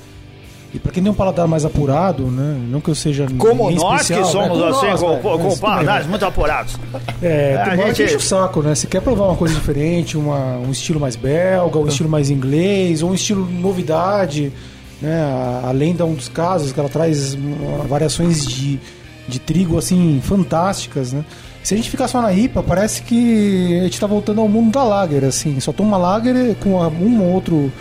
[0.74, 2.58] E pra quem tem um paladar mais apurado, né?
[2.68, 4.70] Não que eu seja Como nós especial, que somos né?
[4.70, 6.76] Assim, nós, com, com, com paladares muito apurados.
[7.22, 8.74] É, a tem gente- enche o saco, né?
[8.74, 13.04] Você quer provar uma coisa diferente, uma, um estilo mais belga, um estilo mais inglês,
[13.04, 14.52] ou um estilo novidade,
[15.00, 15.22] né?
[15.22, 17.56] A, a lenda é um dos casos que ela traz hum,
[17.88, 18.80] variações de,
[19.28, 21.24] de trigo, assim, fantásticas, né?
[21.64, 24.72] Se a gente ficar só na IPA, parece que a gente tá voltando ao mundo
[24.72, 25.60] da lager, assim.
[25.62, 27.72] Só toma lager com um ou outro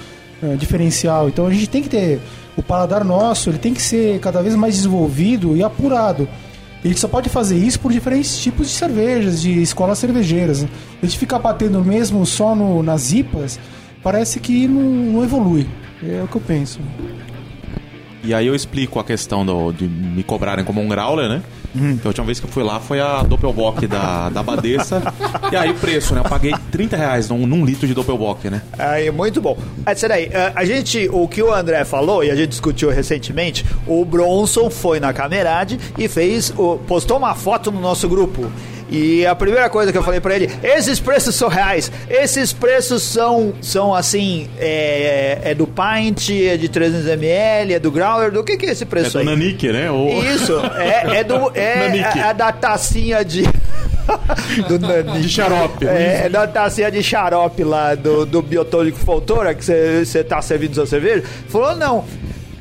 [0.43, 1.29] eh, diferencial.
[1.29, 2.21] Então a gente tem que ter...
[2.55, 6.29] O paladar nosso, ele tem que ser cada vez mais desenvolvido e apurado.
[6.85, 10.63] A gente só pode fazer isso por diferentes tipos de cervejas, de escolas cervejeiras.
[11.03, 13.59] A gente ficar batendo mesmo só no, nas IPAs,
[14.03, 15.67] parece que não, não evolui.
[16.03, 16.79] É o que eu penso.
[18.23, 21.43] E aí eu explico a questão do- de me cobrarem como um growler, né?
[21.75, 25.03] Então, a última vez que eu fui lá foi a Doppelbock da, da Badeça.
[25.51, 26.21] e aí, preço, né?
[26.21, 28.63] Eu paguei 30 reais num, num litro de Doppelbock, né?
[28.79, 29.57] Aí, muito bom.
[29.87, 34.05] É, aí, a gente, o que o André falou, e a gente discutiu recentemente, o
[34.05, 38.51] Bronson foi na Camerade e fez, o, postou uma foto no nosso grupo.
[38.93, 43.03] E a primeira coisa que eu falei pra ele, esses preços são reais, esses preços
[43.03, 48.59] são, são assim, é, é do Pint, é de 300ml, é do Growler, do que
[48.59, 49.25] que é esse É preço do aí?
[49.25, 49.91] Nanique, né?
[49.91, 50.23] Ou...
[50.23, 51.53] Isso, é, é do.
[51.63, 53.43] É, é da tacinha de.
[54.69, 55.21] do Nanique.
[55.21, 55.87] De xarope.
[55.87, 60.75] É, é da tacinha de xarope lá do, do biotônico Foltora, que você tá servindo
[60.75, 61.23] sua cerveja.
[61.49, 62.05] Falou, não.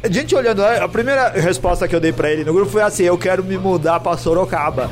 [0.03, 3.03] A gente olhando, a primeira resposta que eu dei pra ele no grupo foi assim:
[3.03, 4.89] eu quero me mudar pra Sorocaba.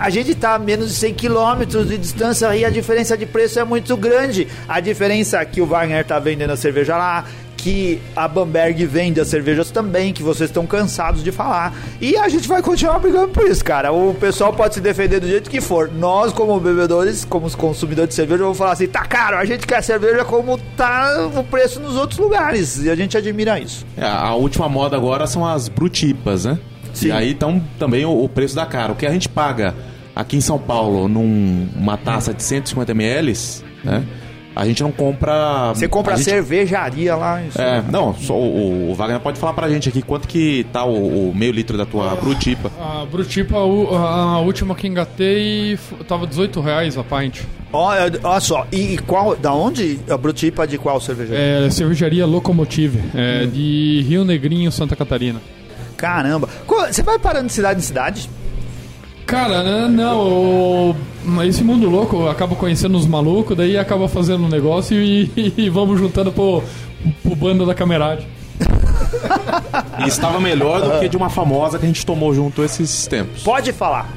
[0.00, 3.60] A gente tá a menos de 100 quilômetros de distância e a diferença de preço
[3.60, 4.48] é muito grande.
[4.68, 7.24] A diferença é que o Wagner tá vendendo a cerveja lá,
[7.62, 11.72] que a Bamberg vende as cervejas também, que vocês estão cansados de falar.
[12.00, 13.92] E a gente vai continuar brigando por isso, cara.
[13.92, 15.88] O pessoal pode se defender do jeito que for.
[15.88, 19.64] Nós, como bebedores, como os consumidores de cerveja, vamos falar assim: tá caro, a gente
[19.64, 22.82] quer cerveja como tá o preço nos outros lugares.
[22.82, 23.86] E a gente admira isso.
[23.96, 26.58] É, a última moda agora são as brutipas, né?
[26.92, 27.08] Sim.
[27.08, 28.92] E aí então também o, o preço da cara.
[28.92, 29.72] O que a gente paga
[30.16, 33.32] aqui em São Paulo numa taça de 150 ml,
[33.84, 34.04] né?
[34.54, 35.72] A gente não compra.
[35.74, 37.42] Você compra a gente- cervejaria lá.
[37.42, 37.60] Isso.
[37.60, 41.30] É, não, só o, o Wagner pode falar pra gente aqui quanto que tá o,
[41.30, 42.70] o meio litro da tua brutipa.
[42.80, 47.40] A Brutipa, a, última que engatei, tava 18 reais a pint.
[47.72, 51.66] Olha, olha só, e qual, da onde a Brutipa de qual cervejaria?
[51.66, 55.40] É cervejaria Locomotive, é, de Rio Negrinho, Santa Catarina.
[55.96, 56.48] Caramba.
[56.90, 58.28] Você vai parando de cidade em cidade?
[59.26, 60.96] Cara, né, não, o-
[61.44, 65.98] esse mundo louco acaba conhecendo os malucos, daí acaba fazendo um negócio e, e vamos
[65.98, 66.62] juntando pro,
[67.22, 68.26] pro bando da camerade.
[70.04, 73.42] E estava melhor do que de uma famosa que a gente tomou junto esses tempos.
[73.42, 74.08] Pode falar.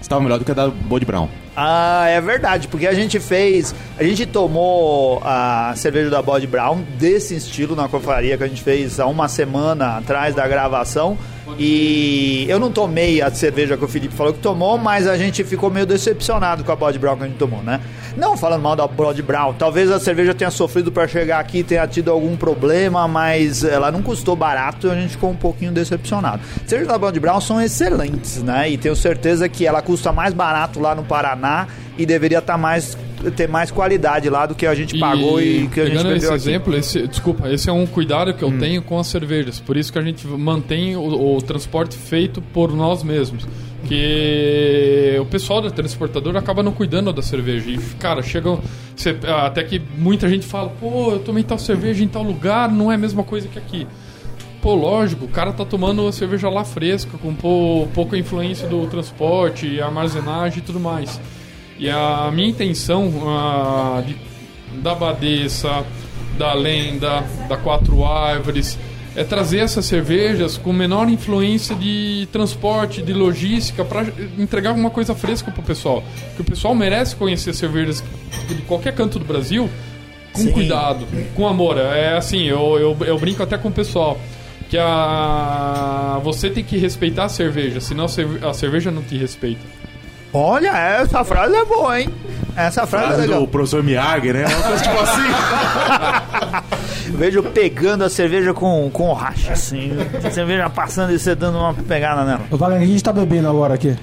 [0.00, 1.28] Estava melhor do que a da Bode Brown.
[1.56, 3.74] Ah, é verdade, porque a gente fez.
[3.98, 8.62] A gente tomou a cerveja da Body Brown desse estilo na confraria que a gente
[8.62, 11.16] fez há uma semana atrás da gravação.
[11.58, 15.44] E eu não tomei a cerveja que o Felipe falou que tomou, mas a gente
[15.44, 17.80] ficou meio decepcionado com a Body Brown que a gente tomou, né?
[18.16, 21.86] Não falando mal da Body Brown, talvez a cerveja tenha sofrido para chegar aqui, tenha
[21.86, 26.40] tido algum problema, mas ela não custou barato e a gente ficou um pouquinho decepcionado.
[26.62, 28.70] As cervejas da Body Brown são excelentes, né?
[28.70, 31.66] E tenho certeza que ela custa mais barato lá no Paraná
[31.98, 32.96] e deveria estar mais
[33.32, 36.26] ter mais qualidade lá do que a gente pagou e, que a gente pegando esse
[36.26, 36.34] aqui.
[36.34, 39.60] exemplo, esse, desculpa, esse é um cuidado que eu tenho com as cervejas.
[39.60, 43.46] Por isso que a gente mantém o, o transporte feito por nós mesmos.
[43.86, 47.70] Que o pessoal da transportadora acaba não cuidando da cerveja.
[47.70, 48.58] E, cara, chega.
[48.96, 52.90] cê- até que muita gente fala, pô, eu tomei tal cerveja em tal lugar, não
[52.90, 53.86] é a mesma coisa que aqui.
[54.62, 58.86] Pô, lógico, o cara tá tomando a cerveja lá fresca, com pou- pouca influência do
[58.86, 61.20] transporte, armazenagem e tudo mais.
[61.78, 64.16] E a minha intenção ah, de-
[64.80, 65.84] da Badeça,
[66.38, 68.78] da Lenda, da Quatro Árvores,
[69.16, 74.06] é trazer essas cervejas com menor influência de transporte, de logística, para
[74.38, 76.02] entregar alguma coisa fresca pro pessoal.
[76.28, 78.02] Porque o pessoal merece conhecer cervejas
[78.48, 79.70] de qualquer canto do Brasil
[80.32, 80.50] com Sim.
[80.52, 81.06] cuidado,
[81.36, 81.78] com amor.
[81.78, 84.18] É assim, eu, eu, eu brinco até com o pessoal.
[84.68, 89.60] Que a, você tem que respeitar a cerveja, senão a a cerveja não te respeita.
[90.34, 92.08] Olha, essa frase é boa, hein?
[92.56, 93.40] Essa frase é Frase legal.
[93.42, 94.44] do professor Miyagi, né?
[94.46, 95.22] Uma coisa tipo assim.
[97.16, 99.92] Vejo pegando a cerveja com, com racha, assim.
[100.22, 102.42] A cerveja passando e você dando uma pegada nela.
[102.50, 103.96] Ô, Wagner, o que a gente tá bebendo agora aqui?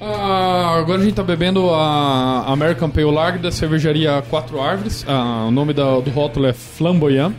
[0.00, 5.04] Ah, agora a gente tá bebendo a American Pale Lager da cervejaria Quatro Árvores.
[5.06, 7.32] Ah, o nome da- do rótulo é Flamboyant.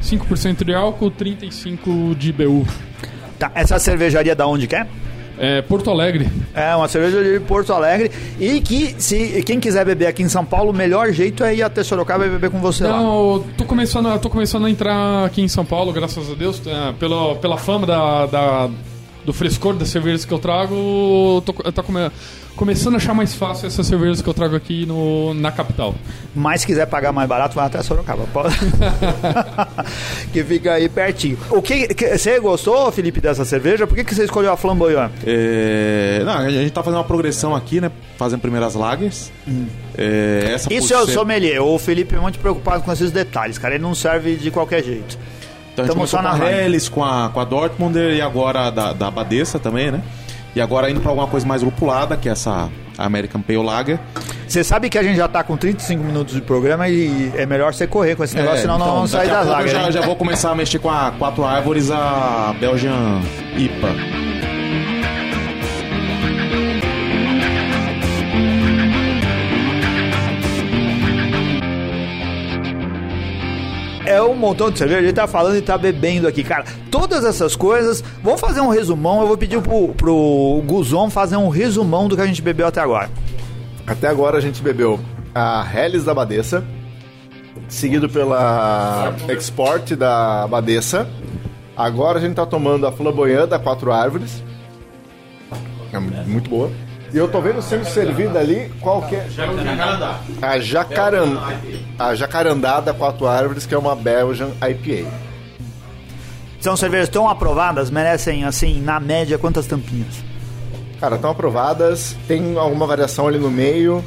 [0.00, 2.64] 5% de álcool, 35 de BU.
[3.38, 4.86] Tá, essa cervejaria da onde que é?
[5.44, 6.30] É Porto Alegre.
[6.54, 10.44] É uma cerveja de Porto Alegre e que se quem quiser beber aqui em São
[10.44, 12.96] Paulo, o melhor jeito é ir até Sorocaba e beber com você lá.
[12.98, 16.34] Não, eu tô começando, a- tô começando a entrar aqui em São Paulo, graças a
[16.34, 18.70] Deus, é, pela, pela fama da, da-
[19.26, 22.10] do frescor das cervejas que eu trago, eu tô, eu tô come-
[22.62, 25.96] começando a achar mais fácil essas cervejas que eu trago aqui no, na capital.
[26.32, 28.24] Mas se quiser pagar mais barato, vai até Sorocaba.
[28.32, 28.54] Pode-
[30.32, 31.36] que fica aí pertinho.
[31.50, 33.84] O que, que- você gostou, Felipe, dessa cerveja?
[33.84, 35.10] Por que, que você escolheu a Flamboyant?
[35.26, 37.90] É, não, a gente tá fazendo uma progressão aqui, né?
[38.16, 39.32] Fazendo primeiras lagers.
[39.98, 41.60] É, essa por Isso é o ser- sommelier.
[41.60, 43.74] O Felipe é muito preocupado com esses detalhes, cara.
[43.74, 45.18] Ele não serve de qualquer jeito.
[45.72, 46.52] Então a gente Tamo começou só com a na.
[46.52, 50.00] Helles, com a, com a Dortmunder e agora da, da Badeça também, né?
[50.54, 53.98] E agora indo pra alguma coisa mais lupulada, que é essa American Pale Lager.
[54.46, 57.72] Você sabe que a gente já tá com 35 minutos de programa e é melhor
[57.72, 59.72] você correr com esse negócio, senão nós então, vamos sair daqui a das pouco vagas.
[59.72, 63.20] eu já, já vou começar a mexer com a Quatro Árvores, a Belgian
[63.56, 64.31] IPA.
[74.34, 76.64] Montão de cerveja, ele tá falando e tá bebendo aqui, cara.
[76.90, 79.20] Todas essas coisas, vamos fazer um resumão.
[79.20, 82.80] Eu vou pedir pro, pro Guzon fazer um resumão do que a gente bebeu até
[82.80, 83.10] agora.
[83.86, 84.98] Até agora a gente bebeu
[85.34, 86.64] a Helles da Badessa,
[87.68, 91.08] seguido pela Export da Badessa.
[91.76, 94.42] Agora a gente tá tomando a Flamboyant da Quatro Árvores.
[95.92, 96.70] É muito boa.
[97.12, 99.26] E eu tô vendo sendo servida ali qual que é?
[100.40, 101.60] A Jacarandá.
[101.98, 105.10] A Jacarandá da Quatro Árvores, que é uma Belgian IPA.
[106.58, 110.24] São cervejas tão aprovadas, merecem, assim, na média, quantas tampinhas?
[111.00, 114.02] Cara, estão aprovadas, tem alguma variação ali no meio,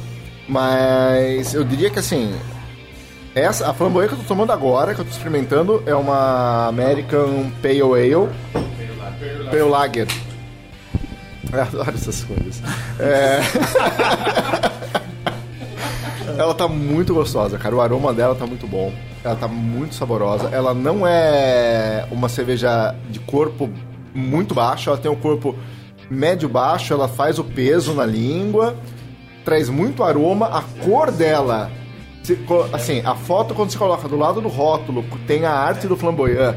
[0.48, 2.34] mas eu diria que assim.
[3.34, 7.50] Essa, a flamboyant que eu tô tomando agora, que eu tô experimentando, é uma American
[7.60, 8.30] Pale Ale.
[9.50, 10.08] Pale Lager.
[11.52, 12.62] Eu adoro essas coisas.
[12.98, 13.40] É...
[16.38, 17.74] ela tá muito gostosa, cara.
[17.74, 18.92] O aroma dela tá muito bom.
[19.24, 20.48] Ela tá muito saborosa.
[20.50, 23.70] Ela não é uma cerveja de corpo
[24.14, 25.54] muito baixo, ela tem um corpo
[26.10, 28.76] médio-baixo, ela faz o peso na língua,
[29.44, 31.70] traz muito aroma, a cor dela.
[32.22, 32.38] se
[32.72, 36.56] Assim, a foto quando você coloca do lado do rótulo, tem a arte do flamboyant.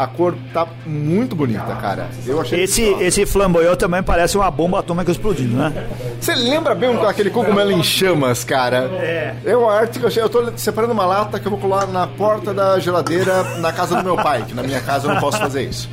[0.00, 2.08] A cor tá muito bonita, cara.
[2.26, 5.70] Eu achei Esse, esse flamboyant também parece uma bomba atômica explodindo, né?
[6.18, 8.90] Você lembra bem aquele cogumelo em chamas, cara?
[8.98, 9.34] É.
[9.54, 10.22] Uma arte que eu achei.
[10.22, 13.94] Eu tô separando uma lata que eu vou colar na porta da geladeira na casa
[13.96, 15.86] do meu pai, que na minha casa eu não posso fazer isso.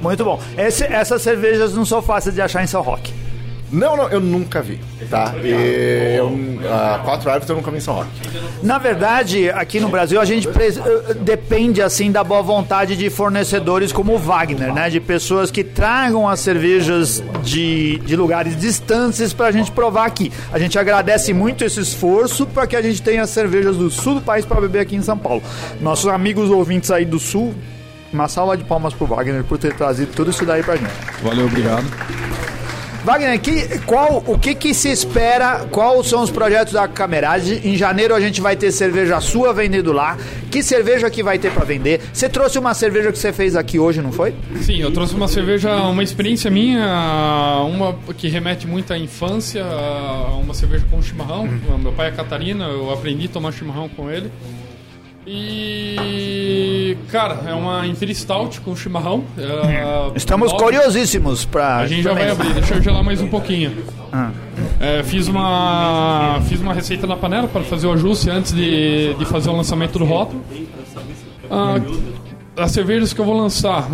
[0.00, 0.40] Muito bom.
[0.56, 3.12] Esse- essas cervejas não são fáceis de achar em São Roque.
[3.70, 4.78] Não, não, eu nunca vi,
[5.10, 5.34] tá?
[5.42, 6.30] E eu,
[6.72, 8.08] a quatro árvores eu nunca vi em São Roque.
[8.62, 13.92] Na verdade, aqui no Brasil, a gente eh, depende, assim, da boa vontade de fornecedores
[13.92, 14.88] como o Wagner, né?
[14.88, 20.32] De pessoas que tragam as cervejas de, de lugares distantes pra gente provar aqui.
[20.52, 24.20] A gente agradece muito esse esforço para que a gente tenha cervejas do sul do
[24.20, 25.42] país para beber aqui em São Paulo.
[25.80, 27.52] Nossos amigos ouvintes aí do sul,
[28.12, 30.92] uma salva de palmas pro Wagner por ter trazido tudo isso daí pra gente.
[31.22, 31.84] Valeu, obrigado.
[33.06, 35.64] Wagner, que, qual, o que, que se espera?
[35.70, 37.60] Quais são os projetos da Camerade?
[37.62, 40.18] Em janeiro a gente vai ter cerveja sua vendendo lá.
[40.50, 42.00] Que cerveja que vai ter pra vender?
[42.12, 44.34] Você trouxe uma cerveja que você fez aqui hoje, não foi?
[44.60, 49.64] Sim, eu trouxe uma cerveja, uma experiência minha, uma que remete muito à infância,
[50.42, 51.46] uma cerveja com chimarrão.
[51.80, 54.32] Meu pai é Catarina, eu aprendi a tomar chimarrão com ele.
[55.28, 59.24] E, cara, é uma Stout com chimarrão.
[59.36, 61.78] É, Estamos nove- curiosíssimos pra.
[61.78, 63.72] A gente já vai abrir, deixa eu gelar mais um pouquinho.
[64.12, 64.30] Ah.
[64.78, 69.24] É, fiz uma fiz uma receita na panela para fazer o ajuste antes de, de
[69.24, 70.42] fazer o lançamento do rótulo.
[71.50, 71.80] Ah,
[72.56, 73.88] as cervejas que eu vou lançar,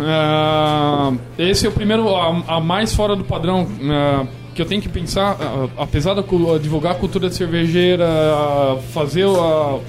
[1.37, 4.81] é, esse é o primeiro, a, a mais fora do padrão é, que eu tenho
[4.81, 5.35] que pensar,
[5.77, 6.21] apesar de
[6.59, 9.79] divulgar a cultura cervejeira, ah, fazer a,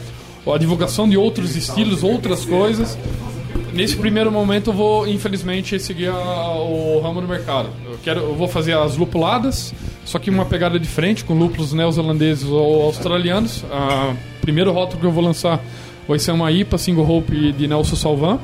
[0.52, 2.98] a divulgação de outros estilos, outras coisas.
[3.72, 7.70] Nesse primeiro momento eu vou, infelizmente, seguir a- o ramo do mercado.
[7.90, 9.74] Eu, quero, eu vou fazer as lupuladas,
[10.04, 13.64] só que uma pegada diferente, com lúpulos neozelandeses ou australianos.
[13.64, 15.60] O primeiro rótulo que eu vou lançar
[16.06, 18.38] vai ser uma IPA Single Hope de Nelson Salvan.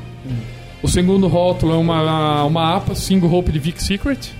[0.82, 4.32] O segundo rótulo é uma, uma APA Single Hope de Vic Secret.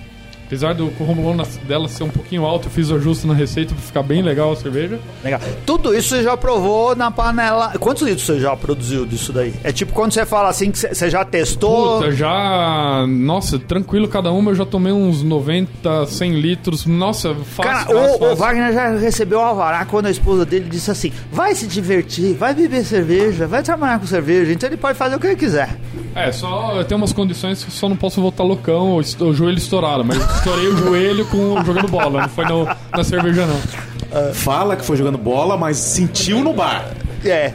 [0.51, 3.81] Apesar do corrombolona dela ser um pouquinho alto, eu fiz o ajuste na receita para
[3.81, 4.99] ficar bem legal a cerveja.
[5.23, 5.39] Legal.
[5.65, 7.71] Tudo isso você já provou na panela.
[7.79, 9.53] Quantos litros você já produziu disso daí?
[9.63, 11.99] É tipo quando você fala assim que você já testou.
[11.99, 13.05] Puta, já.
[13.07, 16.85] Nossa, tranquilo, cada uma eu já tomei uns 90, 100 litros.
[16.85, 17.63] Nossa, fácil.
[17.71, 18.35] Cara, fácil, o, o fácil.
[18.35, 22.53] Wagner já recebeu o alvará quando a esposa dele disse assim: vai se divertir, vai
[22.53, 25.77] beber cerveja, vai trabalhar com cerveja, então ele pode fazer o que ele quiser.
[26.13, 29.33] É, só eu tenho umas condições que só não posso voltar loucão, o, est- o
[29.33, 34.33] joelho estourado, mas estourei o joelho com jogando bola, não foi no- na cerveja não.
[34.33, 36.91] Fala que foi jogando bola, mas sentiu no bar.
[37.23, 37.53] É.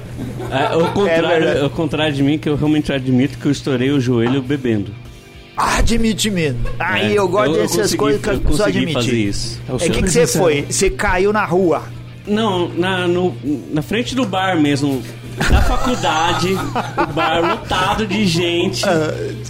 [0.50, 3.90] É, ao, É contrário, ao contrário de mim, que eu realmente admito que eu estourei
[3.90, 4.94] o joelho bebendo.
[5.56, 6.60] Admite mesmo.
[6.78, 8.94] Aí É, eu gosto eu- eu dessas consegui- coisas que as eu pessoas admitem.
[8.94, 9.60] fazer isso.
[9.68, 10.66] É o que, que você foi?
[10.70, 11.82] Você caiu na rua.
[12.26, 13.34] Não, na, no-
[13.72, 15.02] na frente do bar mesmo,
[15.36, 18.82] da faculdade, o bar lotado de gente.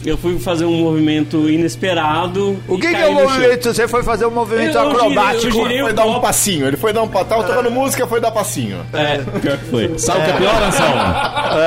[0.04, 2.58] Eu fui fazer um movimento inesperado.
[2.68, 3.22] O e que, que é o chão.
[3.24, 3.72] movimento?
[3.74, 5.46] Você foi fazer um movimento Eu- eu girei- acrobático.
[5.46, 6.20] eu girei Foi dar um copo.
[6.22, 8.78] passinho, ele foi dar um pa- Tava tocando música, foi dar passinho.
[8.92, 9.98] É, pior que foi.
[9.98, 10.94] Sabe o que é pior, Anselmo?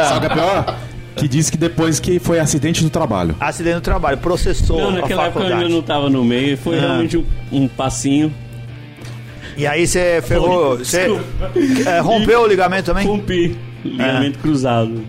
[0.08, 0.76] Sabe o que é pior?
[1.16, 3.36] Que disse que depois que foi acidente do trabalho.
[3.40, 6.82] Acidente no trabalho, processou Não, a naquela época eu não tava no meio, foi Ah.
[6.82, 8.34] realmente um, um passinho.
[9.58, 10.78] E aí você ferrou.
[10.78, 11.20] Você
[11.86, 13.06] é, rompeu o ligamento também?
[13.06, 15.02] Rompi, ligamento cruzado.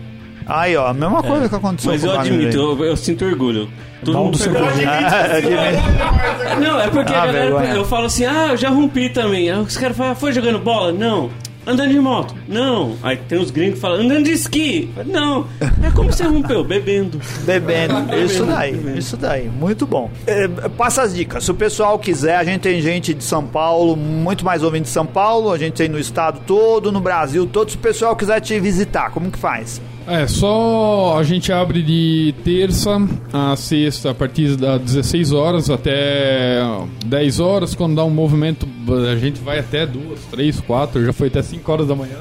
[0.45, 3.69] Aí, ó, a mesma coisa que aconteceu Mas com eu admito, eu, eu sinto orgulho.
[4.03, 4.79] Todo Pau mundo pergunta- corpo.
[4.87, 6.59] Ah.
[6.59, 9.51] Não, é porque Ah, a galera, eu falo assim, ah, eu já rompi também.
[9.51, 10.91] Aí os caras falam, "Ah, foi jogando bola?
[10.91, 11.29] Não.
[11.65, 12.35] Andando de moto?
[12.47, 12.95] Não.
[13.03, 14.89] Aí tem os gringos que falam, andando de esqui?
[15.05, 15.45] Não.
[15.83, 16.63] É como você rompeu?
[16.63, 17.19] Bebendo.
[17.43, 17.93] Bebendo.
[18.15, 19.47] Isso daí, isso daí.
[19.47, 20.09] Muito bom.
[20.25, 21.43] É, passa as dicas.
[21.43, 24.89] Se o pessoal quiser, a gente tem gente de São Paulo, muito mais ouvindo de
[24.89, 27.69] São Paulo, a gente tem no estado todo, no Brasil todo.
[27.69, 29.81] Se o pessoal quiser te visitar, como que faz?
[30.11, 33.01] É, só a gente abre de terça
[33.31, 36.59] a sexta a partir das 16 horas até
[37.05, 37.73] 10 horas.
[37.73, 38.67] Quando dá um movimento,
[39.09, 42.17] a gente vai até 2, 3, 4, já foi até 5 horas da manhã.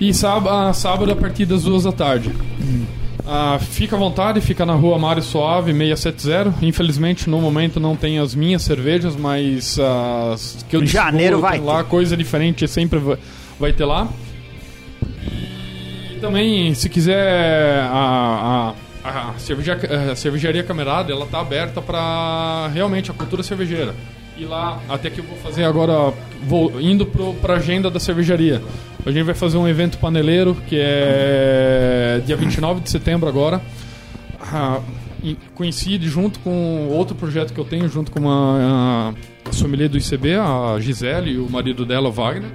[0.00, 2.32] E sábado, sábado a partir das 2 da tarde.
[3.26, 6.64] Ah, fica à vontade, fica na rua Mário Suave 670.
[6.64, 11.84] Infelizmente, no momento não tem as minhas cervejas, mas as que eu janeiro vai lá,
[11.84, 12.98] coisa diferente sempre
[13.60, 14.08] vai ter lá.
[16.22, 19.76] Também, se quiser, a, a, a, cerveja,
[20.12, 23.92] a cervejaria Camerada, ela tá aberta para realmente a cultura cervejeira.
[24.38, 26.14] E lá, até que eu vou fazer agora,
[26.44, 28.62] vou indo pro, pra agenda da cervejaria.
[29.04, 33.60] A gente vai fazer um evento paneleiro, que é dia 29 de setembro agora.
[34.40, 34.80] Ah,
[35.56, 39.12] coincide junto com outro projeto que eu tenho, junto com uma
[39.44, 42.48] a sommelier do ICB, a Gisele e o marido dela, Wagner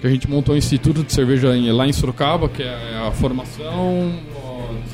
[0.00, 4.12] que a gente montou um instituto de cerveja lá em Sorocaba, que é a formação,
[4.34, 4.39] o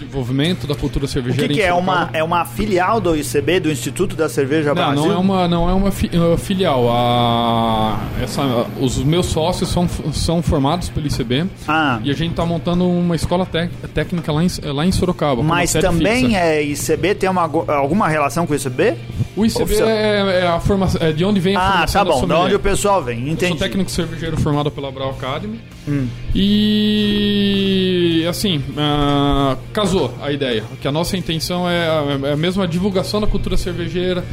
[0.07, 3.61] desenvolvimento da cultura O cervejeira que, que em é uma, é uma filial do ICB,
[3.61, 5.05] do Instituto da Cerveja Não, Brasil?
[5.05, 6.87] não é uma, não é uma fi- uh, filial.
[6.91, 8.43] A, essa,
[8.81, 13.15] os meus sócios são, são formados pelo ICB Ah, e a gente está montando uma
[13.17, 15.43] escola tec- técnica lá em, lá em Sorocaba.
[15.43, 16.39] mas também fixa.
[16.39, 18.95] é ICB, tem uma, alguma relação com o ICB?
[19.37, 19.89] O ICB oficial.
[19.89, 22.33] é, é a formação, é de onde vem a Ah, formação tá da bom, de
[22.33, 23.59] onde o pessoal vem, Eu sou entendi.
[23.59, 25.61] técnico cervejeiro formado pela Brau Academy.
[25.89, 26.07] Hum.
[26.35, 27.96] E
[28.27, 30.65] assim, ah, casou a ideia.
[30.81, 34.25] Que a nossa intenção é a, é a mesma divulgação da cultura cervejeira.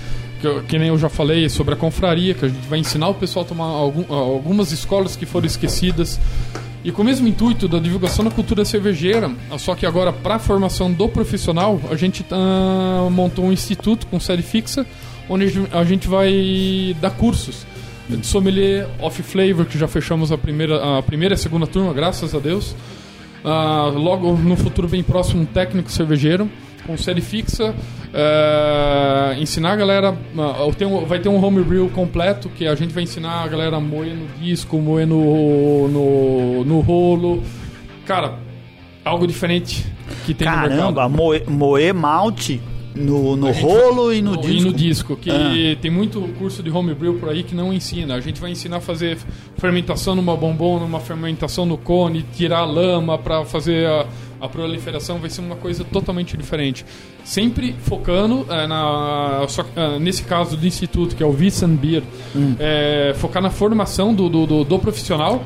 [0.42, 3.14] Que, que nem eu já falei sobre a confraria, que a gente vai ensinar o
[3.14, 6.20] pessoal a tomar algum- algumas escolas que foram esquecidas.
[6.84, 10.40] E com o mesmo intuito da divulgação da cultura cervejeira, só que agora para a
[10.40, 14.86] formação do profissional, a gente ah, montou um instituto com sede fixa,
[15.30, 17.66] onde a gente- a vai dar cursos
[18.10, 21.94] de sommelier, off flavor, que já fechamos a primeira, a primeira e a segunda turma,
[21.94, 22.76] graças a Deus.
[23.44, 26.50] Ah, logo no futuro bem próximo, um técnico cervejeiro
[26.86, 27.74] com série fixa.
[28.16, 30.16] eh, ensinar a galera.
[30.38, 33.78] ah, tem um- vai ter um homebrew completo que a gente vai ensinar a galera
[33.78, 37.42] a moer no disco, moer no, no, no rolo.
[38.06, 38.38] Cara,
[39.04, 39.86] algo diferente
[40.26, 40.78] que tem no mercado.
[40.78, 42.62] Caramba, moer, moer malte
[42.96, 44.52] no, no rolo e no disco.
[44.54, 45.52] E no disco, que Ah.
[45.82, 48.16] tem muito curso de homebrew por aí que não ensina.
[48.16, 49.18] A gente vai ensinar a fazer
[49.58, 54.06] fermentação numa bombom, numa fermentação no cone, tirar a lama para fazer a,
[54.42, 56.86] a proliferação, vai ser uma coisa totalmente diferente.
[57.24, 62.04] Sempre focando eh, na, só, ah, nesse caso do instituto, que é o Wissen Beer,
[62.36, 62.56] Hum.
[62.60, 65.44] eh, focar na formação do, do, do- do profissional.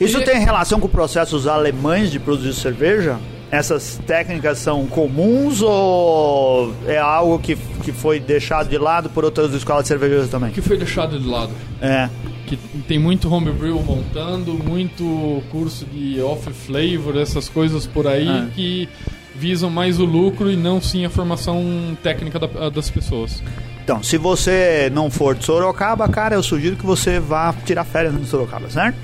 [0.00, 3.18] Isso E- tem relação com processos alemães de produzir cerveja?
[3.52, 9.52] Essas técnicas são comuns ou é algo que, que foi deixado de lado por outras
[9.52, 10.50] escolas cervejeiras também?
[10.52, 11.52] que foi deixado de lado.
[11.80, 12.08] É.
[12.46, 18.46] que tem muito homebrew montando, muito curso de off flavor, essas coisas por aí Ah.
[18.54, 18.88] que
[19.34, 23.42] visam mais o lucro e não sim a formação técnica da- das pessoas.
[23.84, 28.12] Então, se você não for de Sorocaba, cara, eu sugiro que você vá tirar férias
[28.14, 28.96] no Sorocaba, certo?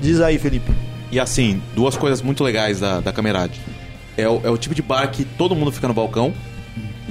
[0.00, 0.70] Diz aí, Felipe.
[1.12, 3.60] E assim, duas coisas muito legais da, da Camerade.
[4.16, 6.32] É o, é o tipo de bar que todo mundo fica no balcão.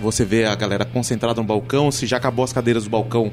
[0.01, 1.91] Você vê a galera concentrada no balcão.
[1.91, 3.31] Se já acabou as cadeiras do balcão,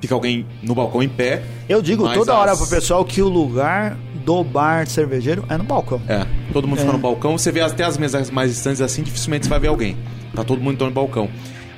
[0.00, 1.42] fica alguém no balcão em pé.
[1.68, 5.64] Eu digo toda as- hora pro pessoal que o lugar do bar cervejeiro é no
[5.64, 6.00] balcão.
[6.08, 6.92] É, todo mundo fica É.
[6.92, 7.36] no balcão.
[7.38, 9.96] Você vê até as mesas mais distantes assim, dificilmente você vai ver alguém.
[10.34, 11.28] Tá todo mundo em torno do balcão.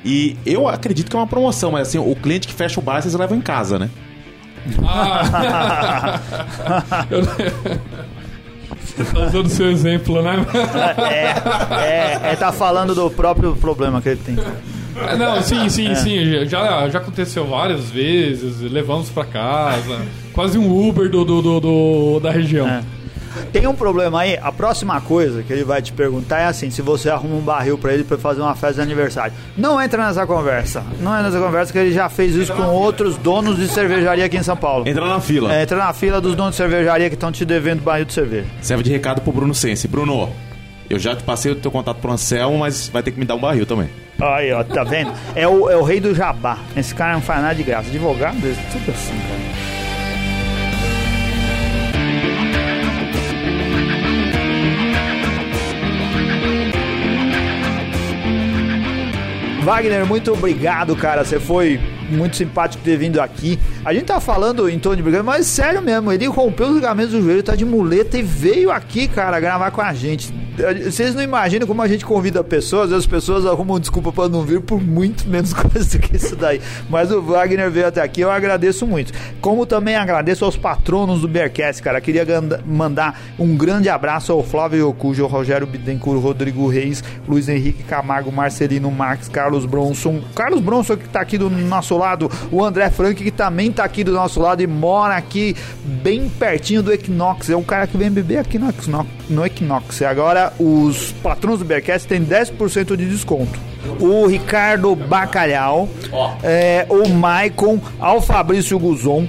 [0.04, 3.00] E eu acredito que é uma promoção, mas assim, o cliente que fecha o bar,
[3.00, 3.88] vocês levam em casa, né?
[4.84, 6.20] Ah!
[7.10, 7.22] Eu-
[8.94, 10.44] tá usando o seu exemplo, né?
[11.10, 14.36] É, é, é tá falando do próprio problema que ele tem.
[15.18, 15.94] Não, sim, sim, É.
[15.94, 16.46] sim.
[16.46, 18.60] Já, já aconteceu várias vezes.
[18.60, 20.00] Levamos pra casa.
[20.32, 22.68] Quase um Uber do, do, do- do- da região.
[22.68, 22.82] É.
[23.52, 26.82] Tem um problema aí, a próxima coisa que ele vai te perguntar é assim, se
[26.82, 29.32] você arruma um barril pra ele pra fazer uma festa de aniversário.
[29.56, 30.82] Não entra nessa conversa.
[31.00, 34.36] Não é nessa conversa que ele já fez isso com outros donos de cervejaria aqui
[34.36, 34.86] em São Paulo.
[34.86, 35.54] Entra na fila.
[35.54, 38.46] É, entra na fila dos donos de cervejaria que estão te devendo barril de cerveja.
[38.60, 39.86] Serve de recado pro Bruno Sense.
[39.88, 40.30] Bruno,
[40.88, 43.34] eu já te passei o teu contato pro Anselmo, mas vai ter que me dar
[43.34, 43.88] um barril também.
[44.20, 45.12] Aí, ó, tá vendo?
[45.34, 46.58] É o, é o rei do jabá.
[46.76, 47.88] Esse cara não faz nada de graça.
[47.88, 49.41] Advogado, tudo assim, cara.
[59.62, 61.24] Wagner, muito obrigado, cara.
[61.24, 61.78] Você foi
[62.10, 63.60] muito simpático ter vindo aqui.
[63.84, 67.12] A gente tá falando em tom de brincadeira, mas sério mesmo, ele rompeu os ligamentos
[67.12, 70.34] do joelho, tá de muleta e veio aqui, cara, gravar com a gente.
[70.84, 74.60] Vocês não imaginam como a gente convida pessoas, as pessoas arrumam desculpa pra não vir
[74.60, 76.60] por muito menos coisa do que isso daí.
[76.90, 79.12] Mas o Wagner veio até aqui, eu agradeço muito.
[79.40, 82.00] Como também agradeço aos patronos do Bearcast, cara.
[82.00, 82.26] Queria
[82.66, 88.30] mandar um grande abraço ao Flávio Yocujo, ao Rogério Bittencourt, Rodrigo Reis, Luiz Henrique Camargo,
[88.30, 90.20] Marcelino Marques, Carlos Bronson.
[90.34, 94.04] Carlos Bronson que tá aqui do nosso lado, o André Frank que também tá aqui
[94.04, 97.48] do nosso lado e mora aqui bem pertinho do Equinox.
[97.48, 99.08] É um cara que vem beber aqui no Equinox.
[99.28, 100.00] No Equinox.
[100.00, 103.58] E agora os patrões do Bearcast têm 10% de desconto.
[104.00, 105.88] O Ricardo Bacalhau,
[106.42, 109.26] é, o Maicon, ao Fabrício Guzon,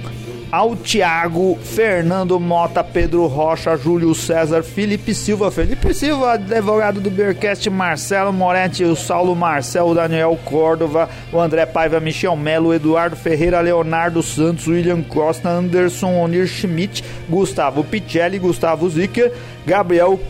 [0.54, 7.68] ao Thiago, Fernando Mota, Pedro Rocha, Júlio César, Felipe Silva, Felipe Silva, advogado do Beercast,
[7.68, 13.60] Marcelo Moretti, o Saulo Marcel, o Daniel Córdova, o André Paiva, Michel Melo, Eduardo Ferreira,
[13.60, 19.32] Leonardo Santos, William Costa, Anderson Onir Schmidt, Gustavo Picelli, Gustavo Zicker,
[19.66, 20.20] Gabriel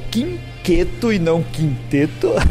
[0.65, 2.33] Quinqueto e não Quinteto.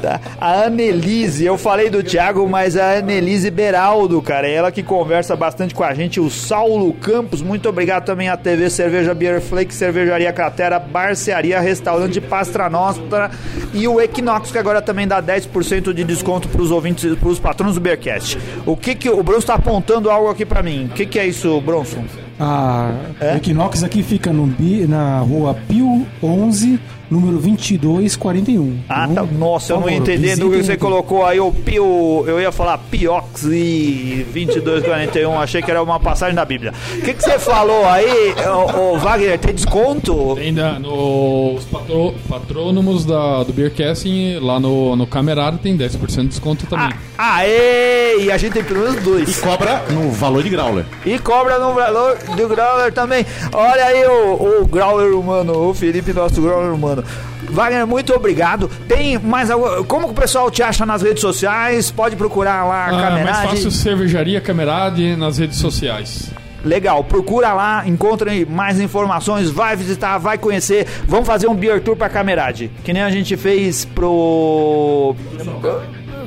[0.00, 0.18] Tá.
[0.40, 5.36] A Annelise, eu falei do Thiago, mas a Annelise Beraldo, cara, é ela que conversa
[5.36, 6.18] bastante com a gente.
[6.18, 12.18] O Saulo Campos, muito obrigado também à TV Cerveja Beer Flake, Cervejaria Cratera, Barcearia, Restaurante
[12.18, 13.30] Pastra Nostra
[13.74, 17.38] e o Equinox, que agora também dá 10% de desconto para os ouvintes, para os
[17.38, 18.38] patrões do Beercast.
[18.64, 20.86] O que que o Bronson está apontando algo aqui para mim?
[20.86, 22.06] O que que é isso, Bronson?
[22.40, 23.34] A É?
[23.34, 26.80] o Equinox aqui fica no, Bi- na rua Pio 11,
[27.10, 28.78] número 2241.
[28.88, 29.32] Ah, Então, tá.
[29.34, 30.80] Nossa, eu não entendi do que você aqui.
[30.80, 32.24] colocou aí o Pio.
[32.26, 35.38] Eu ia falar Piox e 2241.
[35.40, 36.72] Achei que era uma passagem da Bíblia.
[36.96, 39.38] O que, que você falou aí, ô, ô, Wagner?
[39.38, 40.36] Tem desconto?
[40.38, 46.66] Ainda nos patro, patrônomos da, do Beercasting, lá no, no Camerado, tem 10% de desconto
[46.66, 46.88] também.
[46.90, 48.22] Ah, aê!
[48.24, 49.38] E a gente tem pelo menos E dois.
[49.40, 50.84] cobra no valor de growler.
[51.04, 53.24] E cobra no valor do Growler também.
[53.52, 57.04] Olha aí o, o Growler humano, o Felipe, nosso Growler humano.
[57.50, 58.70] Wagner, muito obrigado.
[58.86, 59.84] Tem mais algo.
[59.84, 61.90] Como que o pessoal te acha nas redes sociais?
[61.90, 63.48] Pode procurar lá a Ah, mais Camerade.
[63.48, 66.30] fácil Cervejaria Camerade nas redes sociais.
[66.62, 70.86] Legal, procura lá, encontre mais informações, vai visitar, vai conhecer.
[71.08, 75.16] Vamos fazer um beer tour pra Camerade, que nem a gente fez pro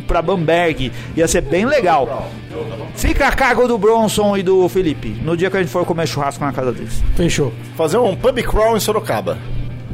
[0.08, 0.92] pra Bamberg.
[1.16, 2.30] Ia ser bem legal.
[2.96, 6.08] Fica a cargo do Bronson e do Felipe, no dia que a gente for comer
[6.08, 7.04] churrasco na casa deles.
[7.16, 7.52] Fechou.
[7.76, 9.38] Fazer um pub crawl em Sorocaba.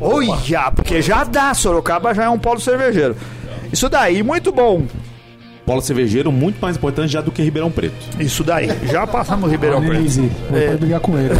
[0.02, 3.16] Olha, porque já dá, Sorocaba já é um polo cervejeiro.
[3.72, 4.84] Isso daí, muito bom.
[5.66, 7.96] Polo cervejeiro muito mais importante já do que Ribeirão Preto.
[8.20, 10.30] Isso daí, já passamos Ribeirão Preto.
[10.50, 10.66] Não É.
[10.68, 11.30] pode brigar com ele.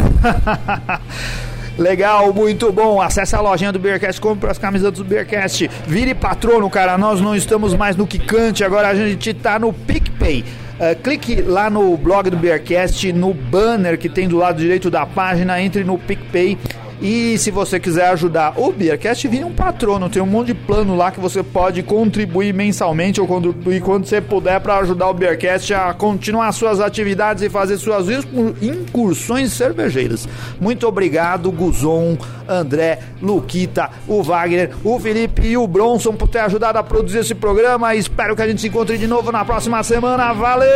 [1.78, 3.00] Legal, muito bom.
[3.00, 5.70] Acesse a lojinha do Beercast, compre as camisas do Beercast.
[5.86, 6.98] Vire patrono, cara.
[6.98, 10.44] Nós não estamos mais no Kikante, agora a gente tá no PicPay.
[10.82, 15.04] Eh, clique lá no blog do Beercast, no banner que tem do lado direito da
[15.04, 16.56] página, entre no PicPay.
[17.00, 20.10] E se você quiser ajudar o Beercast, vire um patrono.
[20.10, 24.20] Tem um monte de plano lá que você pode contribuir mensalmente ou contribuir quando você
[24.20, 30.28] puder para ajudar o Beercast a continuar suas atividades e fazer suas incur- incursões cervejeiras.
[30.60, 36.78] Muito obrigado, Guzon, André, Luquita, o Wagner, o Felipe e o Bronson por ter ajudado
[36.78, 37.94] a produzir esse programa.
[37.94, 40.34] Espero que a gente se encontre de novo na próxima semana.
[40.34, 40.68] Valeu!